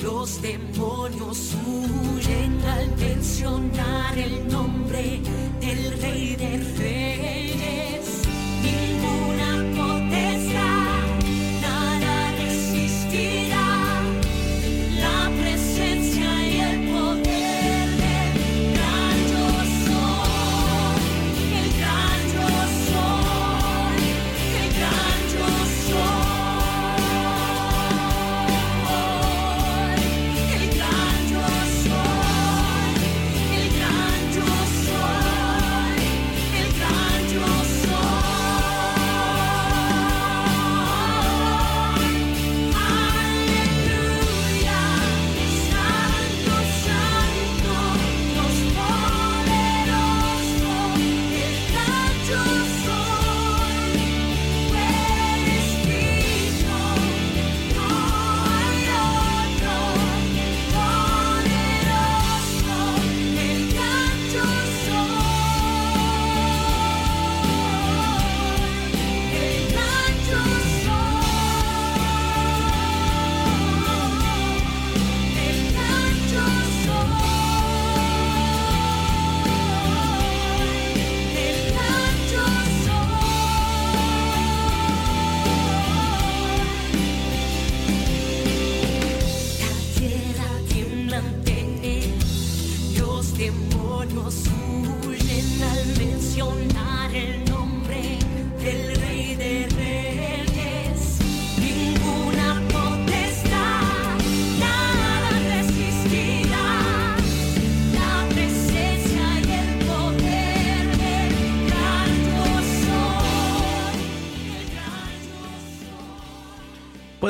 Los 0.02 0.43
demonios 0.43 1.55
huyen 1.67 2.61
al 2.64 2.97
mencionar 2.97 4.19
el 4.19 4.49
nombre 4.49 5.21
del 5.61 6.00
Rey 6.00 6.37
de 6.37 6.59
Reyes. 6.79 8.23
Ninguna 8.62 9.49
potestad, 9.76 10.82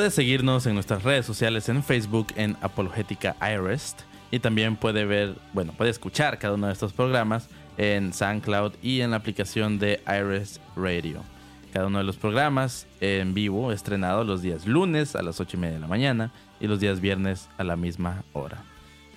Puede 0.03 0.11
seguirnos 0.11 0.67
en 0.67 0.75
nuestras 0.75 1.05
redes 1.05 1.25
sociales 1.25 1.69
en 1.69 1.85
Facebook 1.85 2.33
en 2.35 2.57
Apologética 2.61 3.37
IREST 3.41 4.01
y 4.33 4.41
también 4.41 4.75
puede 4.75 5.05
ver, 5.05 5.37
bueno, 5.53 5.75
puede 5.75 5.93
escuchar 5.93 6.41
cada 6.41 6.55
uno 6.55 6.67
de 6.67 6.73
estos 6.73 6.93
programas 6.93 7.49
en 7.79 8.13
SoundCloud 8.13 8.73
y 8.83 9.03
en 9.03 9.13
la 9.13 9.19
aplicación 9.19 9.79
de 9.79 10.01
IRES 10.05 10.61
Radio. 10.75 11.23
Cada 11.73 11.87
uno 11.87 11.99
de 11.99 12.05
los 12.05 12.17
programas 12.17 12.89
en 13.01 13.33
vivo 13.33 13.71
estrenado 13.71 14.25
los 14.25 14.43
días 14.43 14.67
lunes 14.67 15.15
a 15.15 15.23
las 15.23 15.39
8 15.39 15.57
y 15.57 15.61
media 15.61 15.75
de 15.75 15.81
la 15.83 15.87
mañana 15.87 16.33
y 16.59 16.67
los 16.67 16.81
días 16.81 17.01
viernes 17.01 17.49
a 17.57 17.63
la 17.63 17.77
misma 17.77 18.25
hora. 18.33 18.65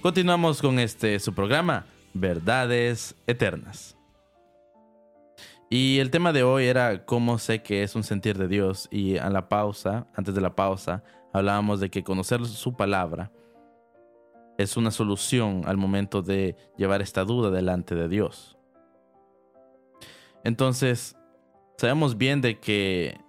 Continuamos 0.04 0.62
con 0.62 0.78
este 0.78 1.20
su 1.20 1.34
programa, 1.34 1.88
Verdades 2.14 3.16
Eternas. 3.26 3.95
Y 5.78 6.00
el 6.00 6.10
tema 6.10 6.32
de 6.32 6.42
hoy 6.42 6.68
era 6.68 7.04
cómo 7.04 7.38
sé 7.38 7.62
que 7.62 7.84
es 7.84 7.98
un 7.98 8.04
sentir 8.04 8.38
de 8.38 8.48
Dios. 8.48 8.88
Y 8.92 9.18
a 9.18 9.30
la 9.30 9.50
pausa, 9.50 10.08
antes 10.16 10.34
de 10.34 10.40
la 10.40 10.56
pausa, 10.56 11.04
hablábamos 11.34 11.82
de 11.82 11.90
que 11.90 12.02
conocer 12.02 12.46
su 12.46 12.78
palabra 12.78 13.30
es 14.58 14.78
una 14.78 14.90
solución 14.90 15.64
al 15.66 15.76
momento 15.76 16.22
de 16.22 16.56
llevar 16.78 17.02
esta 17.02 17.26
duda 17.26 17.52
delante 17.52 17.94
de 17.94 18.08
Dios. 18.08 18.58
Entonces, 20.46 21.18
sabemos 21.78 22.18
bien 22.18 22.40
de 22.40 22.58
que 22.58 23.20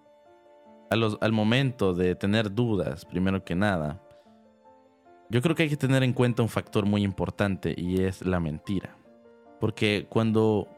al 0.89 1.33
momento 1.33 1.95
de 1.95 2.15
tener 2.15 2.55
dudas, 2.55 3.05
primero 3.07 3.45
que 3.45 3.57
nada, 3.57 4.01
yo 5.31 5.43
creo 5.43 5.57
que 5.57 5.65
hay 5.65 5.69
que 5.69 5.77
tener 5.77 6.05
en 6.05 6.13
cuenta 6.13 6.45
un 6.45 6.49
factor 6.49 6.87
muy 6.87 7.03
importante 7.03 7.75
y 7.77 8.05
es 8.05 8.25
la 8.25 8.39
mentira. 8.39 8.97
Porque 9.59 10.07
cuando 10.09 10.69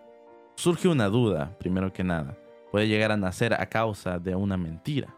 surge 0.58 0.88
una 0.88 1.08
duda, 1.08 1.56
primero 1.60 1.92
que 1.92 2.02
nada, 2.02 2.36
puede 2.72 2.88
llegar 2.88 3.12
a 3.12 3.16
nacer 3.16 3.54
a 3.54 3.66
causa 3.66 4.18
de 4.18 4.34
una 4.34 4.56
mentira. 4.56 5.14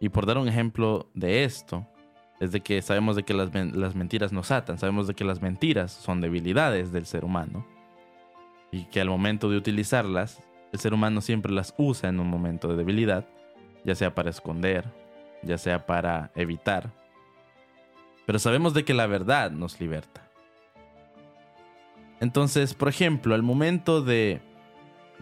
Y 0.00 0.08
por 0.08 0.26
dar 0.26 0.38
un 0.38 0.48
ejemplo 0.48 1.08
de 1.14 1.44
esto, 1.44 1.86
es 2.40 2.50
de 2.50 2.60
que 2.62 2.82
sabemos 2.82 3.14
de 3.14 3.22
que 3.22 3.32
las, 3.32 3.54
men- 3.54 3.80
las 3.80 3.94
mentiras 3.94 4.32
nos 4.32 4.50
atan, 4.50 4.76
sabemos 4.78 5.06
de 5.06 5.14
que 5.14 5.24
las 5.24 5.40
mentiras 5.40 5.92
son 5.92 6.20
debilidades 6.20 6.90
del 6.90 7.06
ser 7.06 7.24
humano 7.24 7.64
y 8.72 8.86
que 8.86 9.00
al 9.00 9.08
momento 9.08 9.48
de 9.48 9.56
utilizarlas, 9.56 10.42
el 10.72 10.80
ser 10.80 10.92
humano 10.92 11.20
siempre 11.20 11.52
las 11.52 11.74
usa 11.78 12.08
en 12.10 12.18
un 12.18 12.28
momento 12.28 12.66
de 12.66 12.76
debilidad, 12.76 13.24
ya 13.84 13.94
sea 13.94 14.16
para 14.16 14.30
esconder, 14.30 14.84
ya 15.44 15.58
sea 15.58 15.86
para 15.86 16.32
evitar. 16.34 16.90
Pero 18.26 18.40
sabemos 18.40 18.74
de 18.74 18.84
que 18.84 18.94
la 18.94 19.06
verdad 19.06 19.52
nos 19.52 19.80
liberta. 19.80 20.25
Entonces, 22.20 22.74
por 22.74 22.88
ejemplo, 22.88 23.34
al 23.34 23.42
momento 23.42 24.02
de 24.02 24.40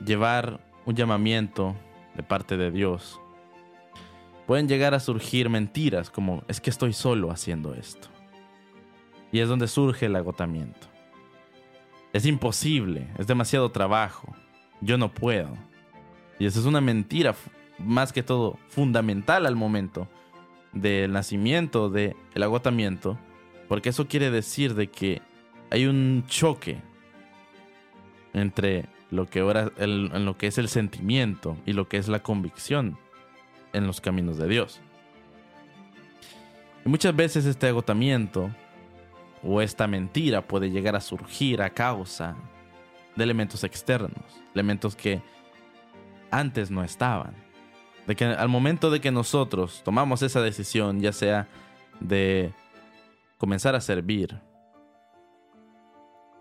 llevar 0.04 0.60
un 0.86 0.94
llamamiento 0.94 1.74
de 2.14 2.22
parte 2.22 2.56
de 2.56 2.70
Dios, 2.70 3.20
pueden 4.46 4.68
llegar 4.68 4.94
a 4.94 5.00
surgir 5.00 5.48
mentiras 5.48 6.10
como 6.10 6.42
es 6.48 6.60
que 6.60 6.70
estoy 6.70 6.92
solo 6.92 7.30
haciendo 7.30 7.74
esto. 7.74 8.08
Y 9.32 9.40
es 9.40 9.48
donde 9.48 9.66
surge 9.66 10.06
el 10.06 10.16
agotamiento. 10.16 10.86
Es 12.12 12.26
imposible, 12.26 13.08
es 13.18 13.26
demasiado 13.26 13.72
trabajo, 13.72 14.32
yo 14.80 14.96
no 14.96 15.12
puedo. 15.12 15.50
Y 16.38 16.46
esa 16.46 16.60
es 16.60 16.66
una 16.66 16.80
mentira, 16.80 17.34
más 17.78 18.12
que 18.12 18.22
todo 18.22 18.58
fundamental 18.68 19.46
al 19.46 19.56
momento 19.56 20.08
del 20.72 21.12
nacimiento 21.12 21.90
del 21.90 22.14
agotamiento, 22.40 23.18
porque 23.68 23.88
eso 23.88 24.06
quiere 24.06 24.30
decir 24.30 24.74
de 24.74 24.88
que 24.88 25.22
hay 25.70 25.86
un 25.86 26.24
choque 26.26 26.80
entre 28.32 28.86
lo 29.10 29.28
que 29.28 29.40
ahora 29.40 29.70
en 29.76 30.24
lo 30.24 30.36
que 30.36 30.46
es 30.46 30.58
el 30.58 30.68
sentimiento 30.68 31.56
y 31.66 31.72
lo 31.72 31.88
que 31.88 31.98
es 31.98 32.08
la 32.08 32.22
convicción 32.22 32.98
en 33.72 33.86
los 33.86 34.00
caminos 34.00 34.38
de 34.38 34.48
Dios. 34.48 34.80
Y 36.84 36.88
muchas 36.88 37.14
veces 37.14 37.46
este 37.46 37.68
agotamiento 37.68 38.50
o 39.42 39.60
esta 39.60 39.86
mentira 39.86 40.42
puede 40.42 40.70
llegar 40.70 40.96
a 40.96 41.00
surgir 41.00 41.62
a 41.62 41.70
causa 41.70 42.36
de 43.14 43.24
elementos 43.24 43.62
externos, 43.64 44.24
elementos 44.54 44.96
que 44.96 45.22
antes 46.30 46.70
no 46.70 46.82
estaban. 46.82 47.34
De 48.06 48.16
que 48.16 48.24
al 48.24 48.48
momento 48.48 48.90
de 48.90 49.00
que 49.00 49.10
nosotros 49.10 49.82
tomamos 49.84 50.22
esa 50.22 50.42
decisión, 50.42 51.00
ya 51.00 51.12
sea 51.12 51.48
de 52.00 52.52
comenzar 53.38 53.74
a 53.74 53.80
servir, 53.80 54.38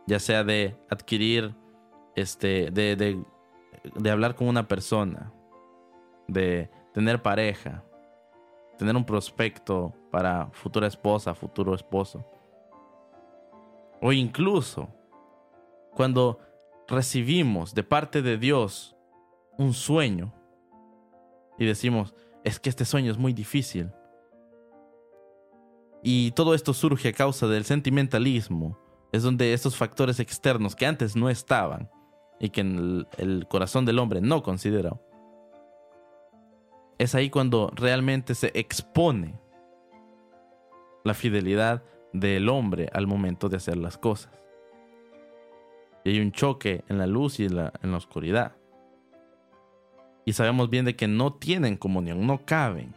ya 0.08 0.20
sea 0.20 0.44
de 0.44 0.76
adquirir 0.89 1.56
este, 2.16 2.72
de, 2.72 2.96
de, 2.96 3.24
de 3.96 4.12
hablar 4.12 4.36
con 4.36 4.48
una 4.48 4.68
persona, 4.68 5.32
de 6.28 6.70
tener 6.94 7.22
pareja, 7.22 7.84
tener 8.78 8.96
un 8.96 9.06
prospecto 9.06 9.94
para 10.12 10.48
futura 10.52 10.88
esposa, 10.88 11.34
futuro 11.34 11.74
esposo. 11.74 12.26
O 14.02 14.12
incluso 14.12 14.89
cuando 15.94 16.39
recibimos 16.88 17.74
de 17.74 17.84
parte 17.84 18.22
de 18.22 18.38
Dios 18.38 18.96
un 19.58 19.74
sueño 19.74 20.34
y 21.58 21.66
decimos, 21.66 22.13
es 22.44 22.60
que 22.60 22.70
este 22.70 22.86
sueño 22.86 23.12
es 23.12 23.18
muy 23.18 23.34
difícil. 23.34 23.92
Y 26.02 26.32
todo 26.32 26.54
esto 26.54 26.74
surge 26.74 27.10
a 27.10 27.13
causa 27.13 27.48
del 27.48 27.63
sentimentalismo. 27.63 28.78
Es 29.13 29.23
donde 29.23 29.54
estos 29.54 29.78
factores 29.78 30.19
externos 30.19 30.76
que 30.76 30.86
antes 30.86 31.15
no 31.15 31.30
estaban 31.30 31.89
y 32.39 32.49
que 32.49 32.60
el, 32.60 33.08
el 33.17 33.47
corazón 33.47 33.86
del 33.86 33.99
hombre 33.99 34.19
no 34.19 34.43
consideró. 34.43 35.02
Es 36.97 37.15
ahí 37.15 37.30
cuando 37.30 37.71
realmente 37.73 38.36
se 38.36 38.52
expone 38.54 39.39
la 41.06 41.13
fidelidad 41.13 41.84
del 42.12 42.49
hombre 42.49 42.89
al 42.93 43.08
momento 43.08 43.47
de 43.47 43.58
hacer 43.58 43.78
las 43.78 43.97
cosas. 43.97 44.32
Y 46.04 46.10
hay 46.10 46.19
un 46.19 46.32
choque 46.32 46.84
en 46.89 46.97
la 46.97 47.08
luz 47.08 47.39
y 47.39 47.45
en 47.45 47.58
en 47.58 47.91
la 47.91 47.97
oscuridad. 47.97 48.58
Y 50.26 50.34
sabemos 50.34 50.69
bien 50.69 50.86
de 50.86 50.95
que 50.95 51.08
no 51.08 51.34
tienen 51.34 51.78
comunión, 51.78 52.26
no 52.26 52.45
caben. 52.45 52.93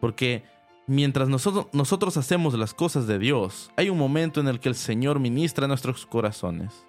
Porque 0.00 0.44
mientras 0.88 1.28
nosotros, 1.28 2.16
hacemos 2.16 2.54
las 2.54 2.74
cosas 2.74 3.06
de 3.06 3.18
Dios, 3.18 3.70
hay 3.76 3.90
un 3.90 3.98
momento 3.98 4.40
en 4.40 4.48
el 4.48 4.58
que 4.58 4.70
el 4.70 4.74
Señor 4.74 5.20
ministra 5.20 5.68
nuestros 5.68 6.06
corazones. 6.06 6.86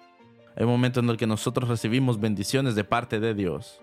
Hay 0.56 0.64
un 0.64 0.70
momento 0.70 1.00
en 1.00 1.08
el 1.10 1.16
que 1.16 1.26
nosotros 1.26 1.68
recibimos 1.68 2.18
bendiciones 2.18 2.74
de 2.74 2.82
parte 2.82 3.20
de 3.20 3.34
Dios. 3.34 3.80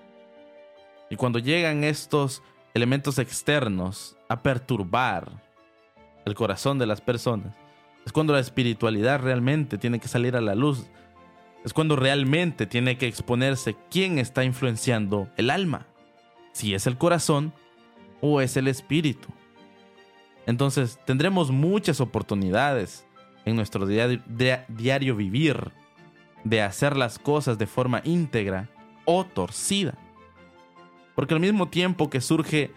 Y 1.10 1.16
cuando 1.16 1.40
llegan 1.40 1.84
estos 1.84 2.42
elementos 2.74 3.20
externos 3.20 4.18
a 4.28 4.42
perturbar 4.42 5.44
el 6.26 6.36
corazón 6.36 6.80
de 6.80 6.88
las 6.88 7.00
personas, 7.00 7.56
es 8.06 8.12
cuando 8.12 8.34
la 8.34 8.40
espiritualidad 8.40 9.22
realmente 9.22 9.78
tiene 9.78 10.00
que 10.00 10.08
salir 10.08 10.36
a 10.36 10.42
la 10.42 10.56
luz. 10.56 10.88
Es 11.64 11.74
cuando 11.74 11.96
realmente 11.96 12.66
tiene 12.66 12.98
que 12.98 13.08
exponerse 13.08 13.76
quién 13.92 14.18
está 14.18 14.44
influenciando 14.44 15.30
el 15.38 15.52
alma. 15.52 15.86
Si 16.54 16.74
es 16.74 16.88
el 16.88 16.98
corazón 16.98 17.54
o 18.20 18.42
es 18.42 18.58
el 18.58 18.68
espíritu. 18.68 19.28
Entonces 20.48 20.98
tendremos 21.06 21.52
muchas 21.52 22.00
oportunidades 22.00 23.06
en 23.44 23.58
nuestro 23.58 23.86
diario, 23.86 24.24
diario 24.70 25.16
vivir 25.16 25.72
de 26.46 26.62
hacer 26.62 26.96
las 26.96 27.20
cosas 27.20 27.58
de 27.58 27.68
forma 27.68 28.02
íntegra 28.06 28.70
o 29.04 29.26
torcida. 29.26 29.96
Porque 31.16 31.34
al 31.34 31.42
mismo 31.42 31.68
tiempo 31.68 32.10
que 32.10 32.22
surge 32.22 32.72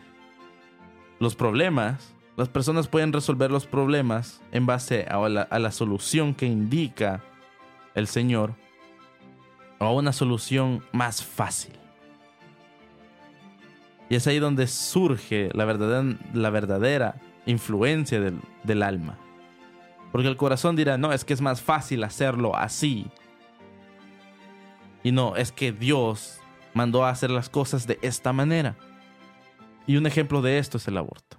los 1.20 1.37
problemas, 1.37 2.12
las 2.37 2.48
personas 2.48 2.88
pueden 2.88 3.12
resolver 3.12 3.52
los 3.52 3.66
problemas 3.66 4.42
en 4.50 4.66
base 4.66 5.04
a 5.09 5.28
la, 5.28 5.42
a 5.42 5.59
la 5.61 5.70
solución 5.70 6.35
que 6.35 6.46
indica 6.46 7.22
el 7.94 8.09
Señor 8.09 8.54
o 9.78 9.85
a 9.85 9.92
una 9.92 10.12
solución 10.12 10.83
más 10.90 11.22
fácil. 11.22 11.74
Y 14.09 14.16
es 14.16 14.26
ahí 14.26 14.40
donde 14.40 14.66
surge 14.66 15.50
la 15.54 15.64
verdadera, 15.64 16.18
la 16.35 16.50
verdadera 16.50 17.30
influencia 17.46 18.20
del, 18.20 18.83
alma. 18.83 19.18
Porque 20.12 20.29
el 20.29 20.37
corazón 20.37 20.76
dirá, 20.76 20.98
no, 20.98 21.12
es 21.12 21.24
que 21.24 21.33
es 21.33 21.40
más 21.40 21.62
fácil 21.62 22.05
hacerlo 22.05 22.57
así. 22.57 23.07
Y 25.03 25.12
no, 25.12 25.37
es 25.37 25.53
que 25.53 25.72
Dios 25.72 26.40
mandó 26.74 27.05
a 27.05 27.11
hacer 27.11 27.31
las 27.31 27.48
cosas 27.48 27.87
de 27.87 27.98
esta 28.03 28.33
manera. 28.33 28.76
Y 29.87 29.96
un 29.96 30.07
ejemplo 30.07 30.42
de 30.42 30.59
esto 30.59 30.79
es 30.79 30.88
el 30.88 30.98
aborto. 30.98 31.38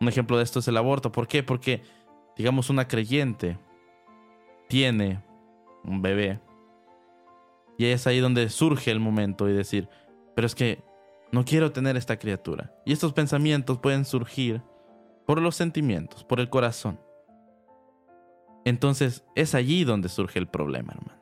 Un 0.00 0.08
ejemplo 0.08 0.36
de 0.36 0.44
esto 0.44 0.60
es 0.60 0.68
el 0.68 0.76
aborto. 0.76 1.10
¿Por 1.10 1.26
qué? 1.26 1.42
Porque, 1.42 1.82
digamos, 2.36 2.70
una 2.70 2.86
creyente 2.86 3.58
tiene 4.68 5.22
un 5.84 6.02
bebé. 6.02 6.40
Y 7.78 7.86
es 7.86 8.06
ahí 8.06 8.20
donde 8.20 8.48
surge 8.48 8.90
el 8.90 9.00
momento 9.00 9.48
y 9.48 9.52
decir, 9.52 9.88
pero 10.34 10.46
es 10.46 10.54
que 10.54 10.87
no 11.32 11.44
quiero 11.44 11.72
tener 11.72 11.96
esta 11.96 12.18
criatura. 12.18 12.72
Y 12.84 12.92
estos 12.92 13.12
pensamientos 13.12 13.78
pueden 13.78 14.04
surgir 14.04 14.62
por 15.26 15.40
los 15.42 15.56
sentimientos, 15.56 16.24
por 16.24 16.40
el 16.40 16.48
corazón. 16.48 17.00
Entonces 18.64 19.24
es 19.34 19.54
allí 19.54 19.84
donde 19.84 20.08
surge 20.08 20.38
el 20.38 20.48
problema, 20.48 20.94
hermano. 20.94 21.18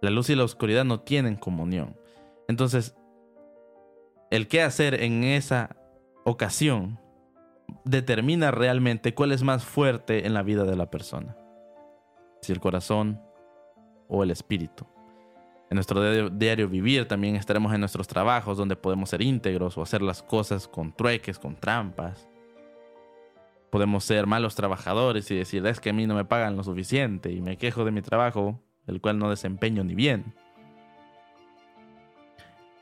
La 0.00 0.10
luz 0.10 0.30
y 0.30 0.34
la 0.34 0.44
oscuridad 0.44 0.84
no 0.84 1.00
tienen 1.00 1.36
comunión. 1.36 1.96
Entonces, 2.48 2.94
el 4.30 4.46
qué 4.48 4.62
hacer 4.62 5.02
en 5.02 5.24
esa 5.24 5.76
ocasión 6.24 7.00
determina 7.84 8.50
realmente 8.50 9.14
cuál 9.14 9.32
es 9.32 9.42
más 9.42 9.64
fuerte 9.64 10.26
en 10.26 10.34
la 10.34 10.42
vida 10.42 10.64
de 10.64 10.76
la 10.76 10.90
persona. 10.90 11.36
Si 12.42 12.52
el 12.52 12.60
corazón 12.60 13.20
o 14.08 14.22
el 14.22 14.30
espíritu. 14.30 14.86
En 15.68 15.74
nuestro 15.74 16.30
diario, 16.30 16.68
vivir 16.68 17.06
también 17.08 17.36
estaremos 17.36 17.74
en 17.74 17.80
nuestros 17.80 18.06
trabajos 18.06 18.56
donde 18.56 18.76
podemos 18.76 19.10
ser 19.10 19.22
íntegros 19.22 19.76
o 19.76 19.82
hacer 19.82 20.00
las 20.00 20.22
cosas 20.22 20.68
con 20.68 20.92
trueques, 20.92 21.38
con 21.38 21.56
trampas. 21.56 22.28
Podemos 23.70 24.04
ser 24.04 24.26
malos 24.26 24.54
trabajadores 24.54 25.30
y 25.30 25.36
decir, 25.36 25.66
es 25.66 25.80
que 25.80 25.90
a 25.90 25.92
mí 25.92 26.06
no 26.06 26.14
me 26.14 26.24
pagan 26.24 26.56
lo 26.56 26.62
suficiente 26.62 27.32
y 27.32 27.40
me 27.40 27.56
quejo 27.56 27.84
de 27.84 27.90
mi 27.90 28.00
trabajo 28.00 28.60
el 28.86 29.00
cual 29.00 29.18
no 29.18 29.30
desempeño 29.30 29.84
ni 29.84 29.94
bien. 29.94 30.34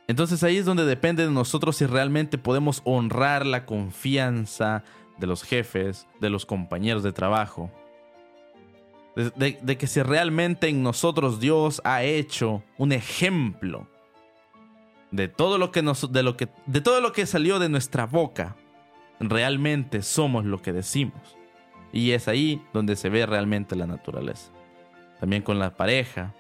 Entonces 0.07 0.43
ahí 0.43 0.59
es 0.59 0.67
donde 0.67 0.85
depende 0.85 1.25
de 1.25 1.33
nosotros 1.33 1.77
si 1.77 1.87
realmente 1.87 2.37
podemos 2.37 2.83
honrar 2.85 3.47
la 3.47 3.65
confianza 3.65 4.85
de 5.19 5.27
los 5.27 5.43
jefes, 5.43 6.07
de 6.21 6.29
los 6.29 6.45
compañeros 6.45 7.03
de 7.03 7.13
trabajo. 7.13 7.71
De, 9.17 9.79
que 9.79 9.87
si 9.87 10.03
realmente 10.03 10.69
en 10.69 10.83
nosotros 10.83 11.39
Dios 11.39 11.81
ha 11.85 12.03
hecho 12.03 12.65
un 12.79 12.93
ejemplo 12.93 13.89
de 15.13 15.29
todo 15.29 15.57
lo 15.59 15.71
que 15.71 15.83
nos, 15.83 16.11
de 16.11 16.25
lo 16.25 16.37
que 16.37 16.49
de 16.67 16.81
todo 16.81 17.01
lo 17.01 17.13
que 17.13 17.27
salió 17.27 17.61
de 17.61 17.69
nuestra 17.69 18.07
boca, 18.07 18.57
realmente 19.21 20.03
somos 20.03 20.45
lo 20.45 20.61
que 20.61 20.73
decimos. 20.73 21.37
Y 21.93 22.11
es 22.11 22.27
ahí 22.27 22.61
donde 22.73 22.97
se 22.97 23.09
ve 23.09 23.25
realmente 23.25 23.77
la 23.77 23.87
naturaleza 23.87 24.51
también 25.25 25.43
con 25.43 25.59
la 25.59 25.75
pareja, 25.75 26.35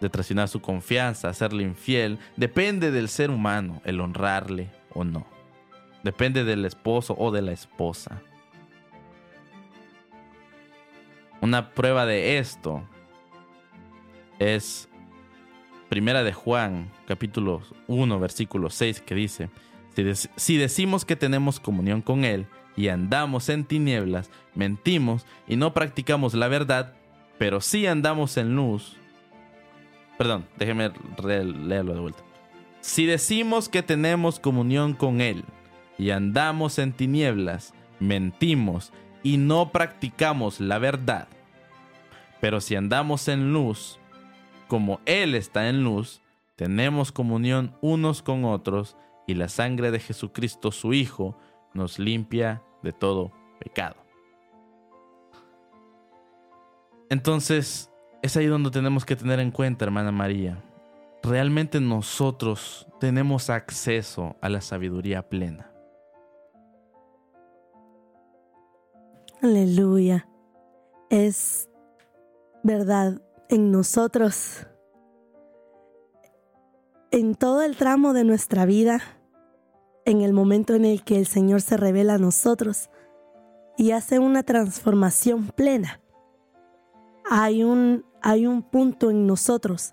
de 0.00 0.10
traicionar 0.10 0.48
su 0.48 0.60
confianza, 0.60 1.28
hacerle 1.28 1.62
infiel, 1.62 2.18
depende 2.36 2.90
del 2.90 3.08
ser 3.08 3.30
humano 3.30 3.80
el 3.84 4.00
honrarle 4.00 4.70
o 4.92 5.04
no. 5.04 5.24
Depende 6.02 6.42
del 6.42 6.64
esposo 6.64 7.14
o 7.16 7.30
de 7.30 7.42
la 7.42 7.52
esposa. 7.52 8.20
Una 11.42 11.70
prueba 11.74 12.06
de 12.06 12.38
esto 12.38 12.84
es 14.38 14.88
Primera 15.88 16.22
de 16.22 16.32
Juan, 16.32 16.88
capítulo 17.08 17.62
1, 17.88 18.20
versículo 18.20 18.70
6, 18.70 19.00
que 19.00 19.16
dice, 19.16 19.50
si, 19.96 20.30
si 20.36 20.56
decimos 20.56 21.04
que 21.04 21.16
tenemos 21.16 21.58
comunión 21.58 22.00
con 22.00 22.24
Él 22.24 22.46
y 22.76 22.88
andamos 22.88 23.48
en 23.48 23.64
tinieblas, 23.64 24.30
mentimos 24.54 25.26
y 25.48 25.56
no 25.56 25.74
practicamos 25.74 26.34
la 26.34 26.46
verdad, 26.46 26.94
pero 27.38 27.60
si 27.60 27.88
andamos 27.88 28.36
en 28.36 28.54
luz. 28.54 28.96
Perdón, 30.18 30.46
déjeme 30.58 30.92
leerlo 31.24 31.94
de 31.94 32.00
vuelta. 32.00 32.22
Si 32.80 33.04
decimos 33.04 33.68
que 33.68 33.82
tenemos 33.82 34.38
comunión 34.38 34.94
con 34.94 35.20
Él 35.20 35.44
y 35.98 36.10
andamos 36.10 36.78
en 36.78 36.92
tinieblas, 36.92 37.74
mentimos 37.98 38.92
y 39.22 39.36
no 39.36 39.70
practicamos 39.70 40.60
la 40.60 40.78
verdad. 40.78 41.28
Pero 42.40 42.60
si 42.60 42.74
andamos 42.74 43.28
en 43.28 43.52
luz, 43.52 43.98
como 44.68 45.00
Él 45.06 45.34
está 45.34 45.68
en 45.68 45.84
luz, 45.84 46.20
tenemos 46.56 47.12
comunión 47.12 47.76
unos 47.80 48.22
con 48.22 48.44
otros 48.44 48.96
y 49.26 49.34
la 49.34 49.48
sangre 49.48 49.90
de 49.90 50.00
Jesucristo 50.00 50.72
su 50.72 50.92
Hijo 50.92 51.36
nos 51.74 51.98
limpia 51.98 52.62
de 52.82 52.92
todo 52.92 53.32
pecado. 53.58 53.96
Entonces, 57.10 57.90
es 58.22 58.36
ahí 58.36 58.46
donde 58.46 58.70
tenemos 58.70 59.04
que 59.04 59.16
tener 59.16 59.40
en 59.40 59.50
cuenta, 59.50 59.84
hermana 59.84 60.12
María. 60.12 60.62
Realmente 61.22 61.80
nosotros 61.80 62.86
tenemos 63.00 63.50
acceso 63.50 64.36
a 64.40 64.48
la 64.48 64.60
sabiduría 64.60 65.28
plena. 65.28 65.71
Aleluya. 69.42 70.28
Es 71.10 71.68
verdad 72.62 73.20
en 73.48 73.70
nosotros. 73.70 74.66
En 77.10 77.34
todo 77.34 77.62
el 77.62 77.76
tramo 77.76 78.14
de 78.14 78.24
nuestra 78.24 78.64
vida, 78.64 79.00
en 80.06 80.22
el 80.22 80.32
momento 80.32 80.74
en 80.74 80.86
el 80.86 81.04
que 81.04 81.18
el 81.18 81.26
Señor 81.26 81.60
se 81.60 81.76
revela 81.76 82.14
a 82.14 82.18
nosotros 82.18 82.88
y 83.76 83.90
hace 83.90 84.18
una 84.18 84.42
transformación 84.42 85.48
plena 85.48 86.02
hay 87.34 87.64
un, 87.64 88.04
hay 88.20 88.46
un 88.46 88.62
punto 88.62 89.10
en 89.10 89.26
nosotros 89.26 89.90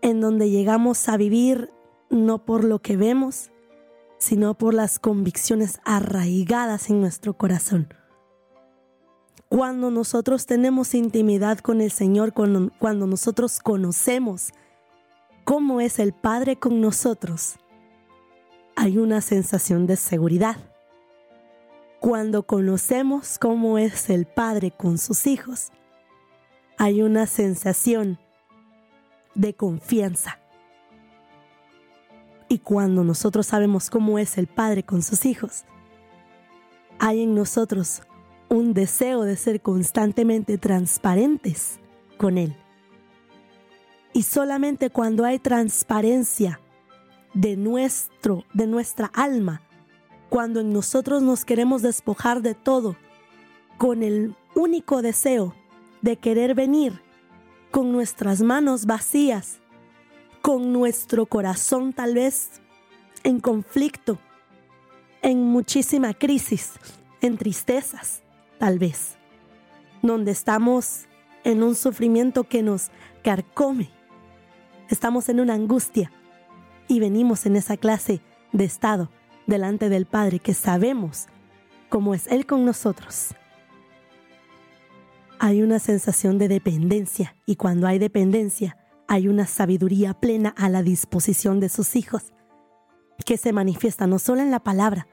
en 0.00 0.20
donde 0.22 0.48
llegamos 0.48 1.08
a 1.08 1.18
vivir 1.18 1.70
no 2.08 2.46
por 2.46 2.64
lo 2.64 2.80
que 2.80 2.96
vemos, 2.96 3.50
sino 4.18 4.56
por 4.56 4.72
las 4.72 4.98
convicciones 4.98 5.78
arraigadas 5.84 6.88
en 6.88 7.02
nuestro 7.02 7.36
corazón. 7.36 7.92
Cuando 9.48 9.90
nosotros 9.90 10.44
tenemos 10.44 10.94
intimidad 10.94 11.58
con 11.60 11.80
el 11.80 11.90
Señor, 11.90 12.34
cuando, 12.34 13.06
nosotros 13.06 13.60
conocemos 13.60 14.52
cómo 15.44 15.80
es 15.80 15.98
el 15.98 16.12
Padre 16.12 16.56
con 16.56 16.82
nosotros, 16.82 17.56
hay 18.76 18.98
una 18.98 19.22
sensación 19.22 19.86
de 19.86 19.96
seguridad. 19.96 20.56
Cuando 21.98 22.42
conocemos 22.42 23.38
cómo 23.38 23.78
es 23.78 24.10
el 24.10 24.26
Padre 24.26 24.70
con 24.70 24.98
sus 24.98 25.26
hijos, 25.26 25.72
hay 26.76 27.00
una 27.00 27.26
sensación 27.26 28.18
de 29.34 29.54
confianza. 29.54 30.38
Y 32.50 32.58
cuando 32.58 33.02
nosotros 33.02 33.46
sabemos 33.46 33.88
cómo 33.88 34.18
es 34.18 34.36
el 34.36 34.46
Padre 34.46 34.82
con 34.82 35.00
sus 35.00 35.24
hijos, 35.24 35.64
hay 36.98 37.22
en 37.22 37.34
nosotros 37.34 38.02
un 38.48 38.72
deseo 38.74 39.22
de 39.22 39.36
ser 39.36 39.60
constantemente 39.60 40.58
transparentes 40.58 41.78
con 42.16 42.38
Él. 42.38 42.56
Y 44.12 44.22
solamente 44.22 44.90
cuando 44.90 45.24
hay 45.24 45.38
transparencia 45.38 46.60
de 47.34 47.56
nuestro, 47.56 48.44
de 48.54 48.66
nuestra 48.66 49.06
alma, 49.14 49.62
cuando 50.28 50.60
en 50.60 50.72
nosotros 50.72 51.22
nos 51.22 51.44
queremos 51.44 51.82
despojar 51.82 52.42
de 52.42 52.54
todo, 52.54 52.96
con 53.76 54.02
el 54.02 54.34
único 54.54 55.02
deseo 55.02 55.54
de 56.02 56.16
querer 56.16 56.54
venir 56.54 57.00
con 57.70 57.92
nuestras 57.92 58.40
manos 58.42 58.86
vacías, 58.86 59.60
con 60.42 60.72
nuestro 60.72 61.26
corazón 61.26 61.92
tal 61.92 62.14
vez 62.14 62.60
en 63.22 63.40
conflicto, 63.40 64.18
en 65.22 65.42
muchísima 65.42 66.14
crisis, 66.14 66.72
en 67.20 67.36
tristezas, 67.36 68.22
tal 68.58 68.78
vez, 68.78 69.16
donde 70.02 70.32
estamos 70.32 71.06
en 71.44 71.62
un 71.62 71.74
sufrimiento 71.74 72.44
que 72.44 72.62
nos 72.62 72.90
carcome, 73.22 73.90
estamos 74.88 75.28
en 75.28 75.40
una 75.40 75.54
angustia 75.54 76.12
y 76.88 77.00
venimos 77.00 77.46
en 77.46 77.56
esa 77.56 77.76
clase 77.76 78.20
de 78.52 78.64
estado 78.64 79.10
delante 79.46 79.88
del 79.88 80.06
Padre 80.06 80.38
que 80.38 80.54
sabemos 80.54 81.26
cómo 81.88 82.14
es 82.14 82.26
Él 82.28 82.46
con 82.46 82.64
nosotros. 82.64 83.34
Hay 85.38 85.62
una 85.62 85.78
sensación 85.78 86.38
de 86.38 86.48
dependencia 86.48 87.36
y 87.46 87.56
cuando 87.56 87.86
hay 87.86 87.98
dependencia 87.98 88.76
hay 89.06 89.28
una 89.28 89.46
sabiduría 89.46 90.14
plena 90.14 90.50
a 90.50 90.68
la 90.68 90.82
disposición 90.82 91.60
de 91.60 91.68
sus 91.68 91.96
hijos 91.96 92.32
que 93.24 93.36
se 93.36 93.52
manifiesta 93.52 94.06
no 94.06 94.18
solo 94.18 94.42
en 94.42 94.50
la 94.50 94.60
palabra, 94.60 95.06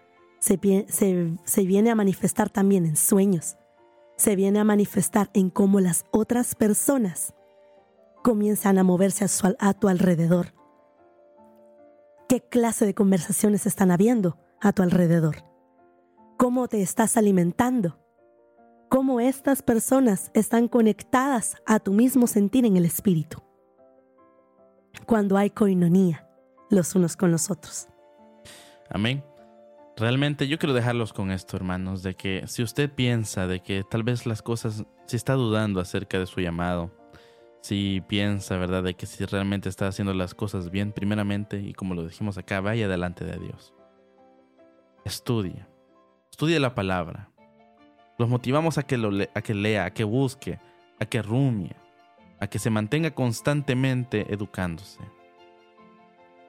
se, 0.45 1.65
viene 1.65 1.89
a 1.89 1.95
manifestar 1.95 2.49
también 2.49 2.85
en 2.85 2.95
sueños, 2.95 3.57
se 4.15 4.35
viene 4.35 4.59
a 4.59 4.63
manifestar 4.63 5.29
en 5.33 5.49
cómo 5.49 5.79
las 5.79 6.05
otras 6.11 6.53
personas 6.53 7.33
comienzan 8.23 8.77
a 8.77 8.83
moverse 8.83 9.25
a, 9.25 9.29
a 9.59 9.73
tu 9.73 9.87
alrededor. 9.87 10.53
¿Qué 12.29 12.41
clase 12.41 12.85
de 12.85 12.93
conversaciones 12.93 13.65
están 13.65 13.91
habiendo 13.91 14.37
a 14.61 14.71
tu 14.71 14.83
alrededor? 14.83 15.37
¿Cómo 16.37 16.67
te 16.67 16.81
estás 16.81 17.17
alimentando? 17.17 17.99
¿Cómo 18.89 19.19
estas 19.19 19.63
personas 19.63 20.31
están 20.33 20.67
conectadas 20.67 21.55
a 21.65 21.79
tu 21.79 21.91
mismo 21.91 22.27
sentir 22.27 22.65
en 22.65 22.77
el 22.77 22.85
espíritu? 22.85 23.41
Cuando 25.07 25.37
hay 25.37 25.49
coinonía 25.49 26.29
los 26.69 26.95
unos 26.95 27.15
con 27.17 27.31
los 27.31 27.51
otros. 27.51 27.87
Amén. 28.89 29.23
Realmente 29.97 30.49
yo 30.49 30.59
quiero 30.59 30.73
dejarlos 30.73 31.13
con 31.13 31.31
esto, 31.31 31.55
hermanos, 31.55 32.03
de 32.03 32.15
que 32.15 32.43
si 32.47 32.61
usted 32.61 32.91
piensa 32.91 33.47
de 33.47 33.61
que 33.61 33.83
tal 33.83 34.03
vez 34.03 34.25
las 34.25 34.41
cosas, 34.41 34.83
si 35.05 35.15
está 35.15 35.33
dudando 35.33 35.79
acerca 35.79 36.19
de 36.19 36.25
su 36.25 36.41
llamado, 36.41 36.91
si 37.61 38.03
piensa, 38.07 38.57
¿verdad?, 38.57 38.83
de 38.83 38.95
que 38.95 39.05
si 39.05 39.23
realmente 39.25 39.69
está 39.69 39.87
haciendo 39.87 40.13
las 40.13 40.35
cosas 40.35 40.69
bien, 40.69 40.91
primeramente, 40.91 41.61
y 41.61 41.73
como 41.73 41.95
lo 41.95 42.05
dijimos 42.05 42.37
acá, 42.37 42.59
vaya 42.59 42.89
delante 42.89 43.23
de 43.23 43.39
Dios. 43.39 43.73
Estudie. 45.05 45.65
Estudie 46.29 46.59
la 46.59 46.75
palabra. 46.75 47.31
Los 48.17 48.27
motivamos 48.27 48.77
a 48.77 48.83
que, 48.83 48.97
lo 48.97 49.09
a 49.33 49.41
que 49.41 49.53
lea, 49.53 49.85
a 49.85 49.93
que 49.93 50.03
busque, 50.03 50.59
a 50.99 51.05
que 51.05 51.21
rumie, 51.21 51.75
a 52.39 52.47
que 52.47 52.59
se 52.59 52.69
mantenga 52.69 53.11
constantemente 53.11 54.31
educándose. 54.33 54.99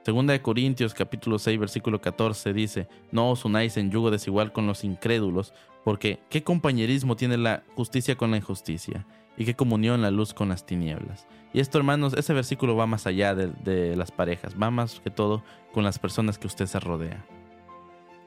Segunda 0.07 0.33
de 0.33 0.41
Corintios 0.41 0.95
capítulo 0.95 1.37
6 1.37 1.59
versículo 1.59 2.01
14 2.01 2.53
dice, 2.53 2.87
no 3.11 3.29
os 3.33 3.45
unáis 3.45 3.77
en 3.77 3.91
yugo 3.91 4.13
desigual 4.13 4.53
con 4.53 4.65
los 4.65 4.85
incrédulos, 4.85 5.53
porque 5.83 6.21
¿qué 6.31 6.45
compañerismo 6.45 7.17
tiene 7.17 7.37
la 7.37 7.65
justicia 7.75 8.15
con 8.15 8.31
la 8.31 8.37
injusticia? 8.37 9.05
¿Y 9.37 9.45
qué 9.45 9.57
comunión 9.57 10.03
la 10.03 10.13
luz 10.13 10.33
con 10.33 10.49
las 10.51 10.65
tinieblas? 10.65 11.27
Y 11.53 11.59
esto 11.59 11.79
hermanos, 11.79 12.15
ese 12.15 12.35
versículo 12.35 12.77
va 12.77 12.87
más 12.87 13.09
allá 13.09 13.35
de, 13.35 13.97
las 13.97 14.13
parejas, 14.13 14.55
va 14.55 14.71
más 14.71 15.01
que 15.01 15.11
todo 15.11 15.43
con 15.73 15.83
las 15.83 15.99
personas 15.99 16.39
que 16.39 16.47
usted 16.47 16.67
se 16.67 16.79
rodea. 16.79 17.27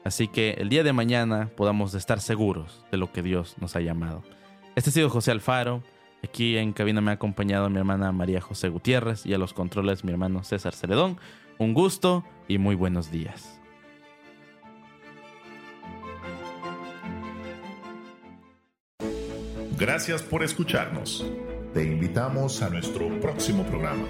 Así 0.04 0.28
que 0.28 0.50
el 0.58 0.68
día 0.68 0.82
de 0.82 0.92
mañana 0.92 1.48
podamos 1.56 1.94
estar 1.94 2.20
seguros 2.20 2.84
de 2.92 2.98
lo 2.98 3.10
que 3.10 3.22
Dios 3.22 3.56
nos 3.58 3.74
ha 3.74 3.80
llamado. 3.80 4.22
Este 4.76 4.90
ha 4.90 4.92
sido 4.92 5.08
José 5.08 5.30
Alfaro. 5.30 5.82
Aquí 6.22 6.58
en 6.58 6.74
cabina 6.74 7.00
me 7.00 7.10
ha 7.10 7.14
acompañado 7.14 7.70
mi 7.70 7.78
hermana 7.78 8.12
María 8.12 8.42
José 8.42 8.68
Gutiérrez 8.68 9.24
y 9.24 9.32
a 9.32 9.38
los 9.38 9.54
controles 9.54 10.04
mi 10.04 10.12
hermano 10.12 10.44
César 10.44 10.74
Celedón. 10.74 11.18
Un 11.60 11.74
gusto 11.74 12.24
y 12.48 12.56
muy 12.56 12.74
buenos 12.74 13.10
días. 13.10 13.60
Gracias 19.76 20.22
por 20.22 20.42
escucharnos. 20.42 21.22
Te 21.74 21.84
invitamos 21.84 22.62
a 22.62 22.70
nuestro 22.70 23.20
próximo 23.20 23.64
programa. 23.64 24.06